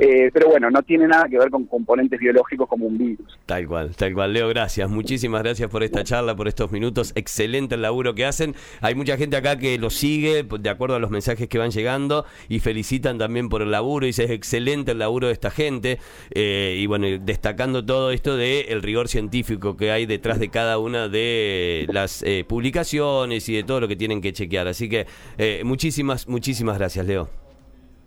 Eh, 0.00 0.30
pero 0.32 0.48
bueno, 0.48 0.70
no 0.70 0.82
tiene 0.82 1.06
nada 1.06 1.28
que 1.28 1.38
ver 1.38 1.50
con 1.50 1.66
componentes 1.66 2.18
biológicos 2.18 2.66
como 2.66 2.86
un 2.86 2.96
virus. 2.96 3.38
Tal 3.44 3.68
cual, 3.68 3.94
tal 3.94 4.14
cual. 4.14 4.32
Leo, 4.32 4.48
gracias, 4.48 4.88
muchísimas 4.88 5.42
gracias 5.42 5.68
por 5.68 5.82
esta 5.82 6.02
charla, 6.02 6.34
por 6.34 6.48
estos 6.48 6.72
minutos, 6.72 7.12
excelente 7.14 7.74
el 7.74 7.82
laburo 7.82 8.14
que 8.14 8.24
hacen. 8.24 8.54
Hay 8.80 8.94
mucha 8.94 9.18
gente 9.18 9.36
acá 9.36 9.58
que 9.58 9.76
lo 9.76 9.90
sigue 9.90 10.44
de 10.44 10.70
acuerdo 10.70 10.96
a 10.96 10.98
los 10.98 11.10
mensajes 11.10 11.46
que 11.46 11.58
van 11.58 11.72
llegando 11.72 12.24
y 12.48 12.60
felicitan 12.60 13.18
también 13.18 13.50
por 13.50 13.60
el 13.60 13.70
laburo, 13.70 14.06
y 14.06 14.08
dice 14.08 14.24
es 14.24 14.30
excelente 14.30 14.92
el 14.92 14.98
laburo 15.00 15.26
de 15.26 15.34
esta 15.34 15.50
gente, 15.50 15.98
eh, 16.30 16.76
y 16.78 16.86
bueno, 16.86 17.06
destacando 17.20 17.84
todo 17.84 18.12
esto 18.12 18.38
de 18.38 18.60
el 18.70 18.80
rigor 18.80 19.08
científico 19.08 19.76
que 19.76 19.90
hay 19.90 20.06
detrás 20.06 20.38
de 20.38 20.48
cada 20.48 20.69
una 20.78 21.08
de 21.08 21.86
las 21.90 22.22
eh, 22.22 22.44
publicaciones 22.46 23.48
y 23.48 23.54
de 23.54 23.64
todo 23.64 23.80
lo 23.80 23.88
que 23.88 23.96
tienen 23.96 24.20
que 24.20 24.32
chequear. 24.32 24.68
Así 24.68 24.88
que 24.88 25.06
eh, 25.38 25.62
muchísimas, 25.64 26.28
muchísimas 26.28 26.78
gracias, 26.78 27.06
Leo. 27.06 27.28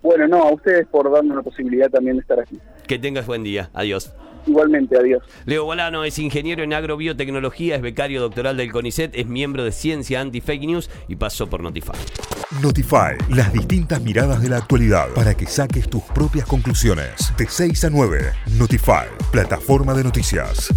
Bueno, 0.01 0.27
no, 0.27 0.43
a 0.43 0.53
ustedes 0.53 0.85
por 0.87 1.09
darme 1.11 1.33
la 1.33 1.41
posibilidad 1.41 1.89
también 1.89 2.17
de 2.17 2.21
estar 2.21 2.39
aquí. 2.39 2.59
Que 2.87 2.99
tengas 2.99 3.25
buen 3.25 3.43
día. 3.43 3.69
Adiós. 3.73 4.13
Igualmente, 4.45 4.97
adiós. 4.97 5.23
Leo 5.45 5.63
Bolano 5.65 6.03
es 6.03 6.19
ingeniero 6.19 6.63
en 6.63 6.73
agrobiotecnología, 6.73 7.75
es 7.75 7.81
becario 7.81 8.21
doctoral 8.21 8.57
del 8.57 8.71
CONICET, 8.71 9.15
es 9.15 9.25
miembro 9.27 9.63
de 9.63 9.71
Ciencia 9.71 10.19
Anti-Fake 10.19 10.63
News 10.65 10.89
y 11.07 11.15
pasó 11.15 11.47
por 11.47 11.61
Notify. 11.61 11.93
Notify, 12.61 13.15
las 13.29 13.53
distintas 13.53 14.01
miradas 14.01 14.41
de 14.41 14.49
la 14.49 14.57
actualidad 14.57 15.07
para 15.15 15.33
que 15.33 15.45
saques 15.45 15.89
tus 15.89 16.03
propias 16.03 16.45
conclusiones. 16.45 17.33
De 17.37 17.47
6 17.47 17.85
a 17.85 17.89
9, 17.89 18.19
Notify, 18.57 19.07
plataforma 19.31 19.93
de 19.93 20.03
noticias. 20.03 20.69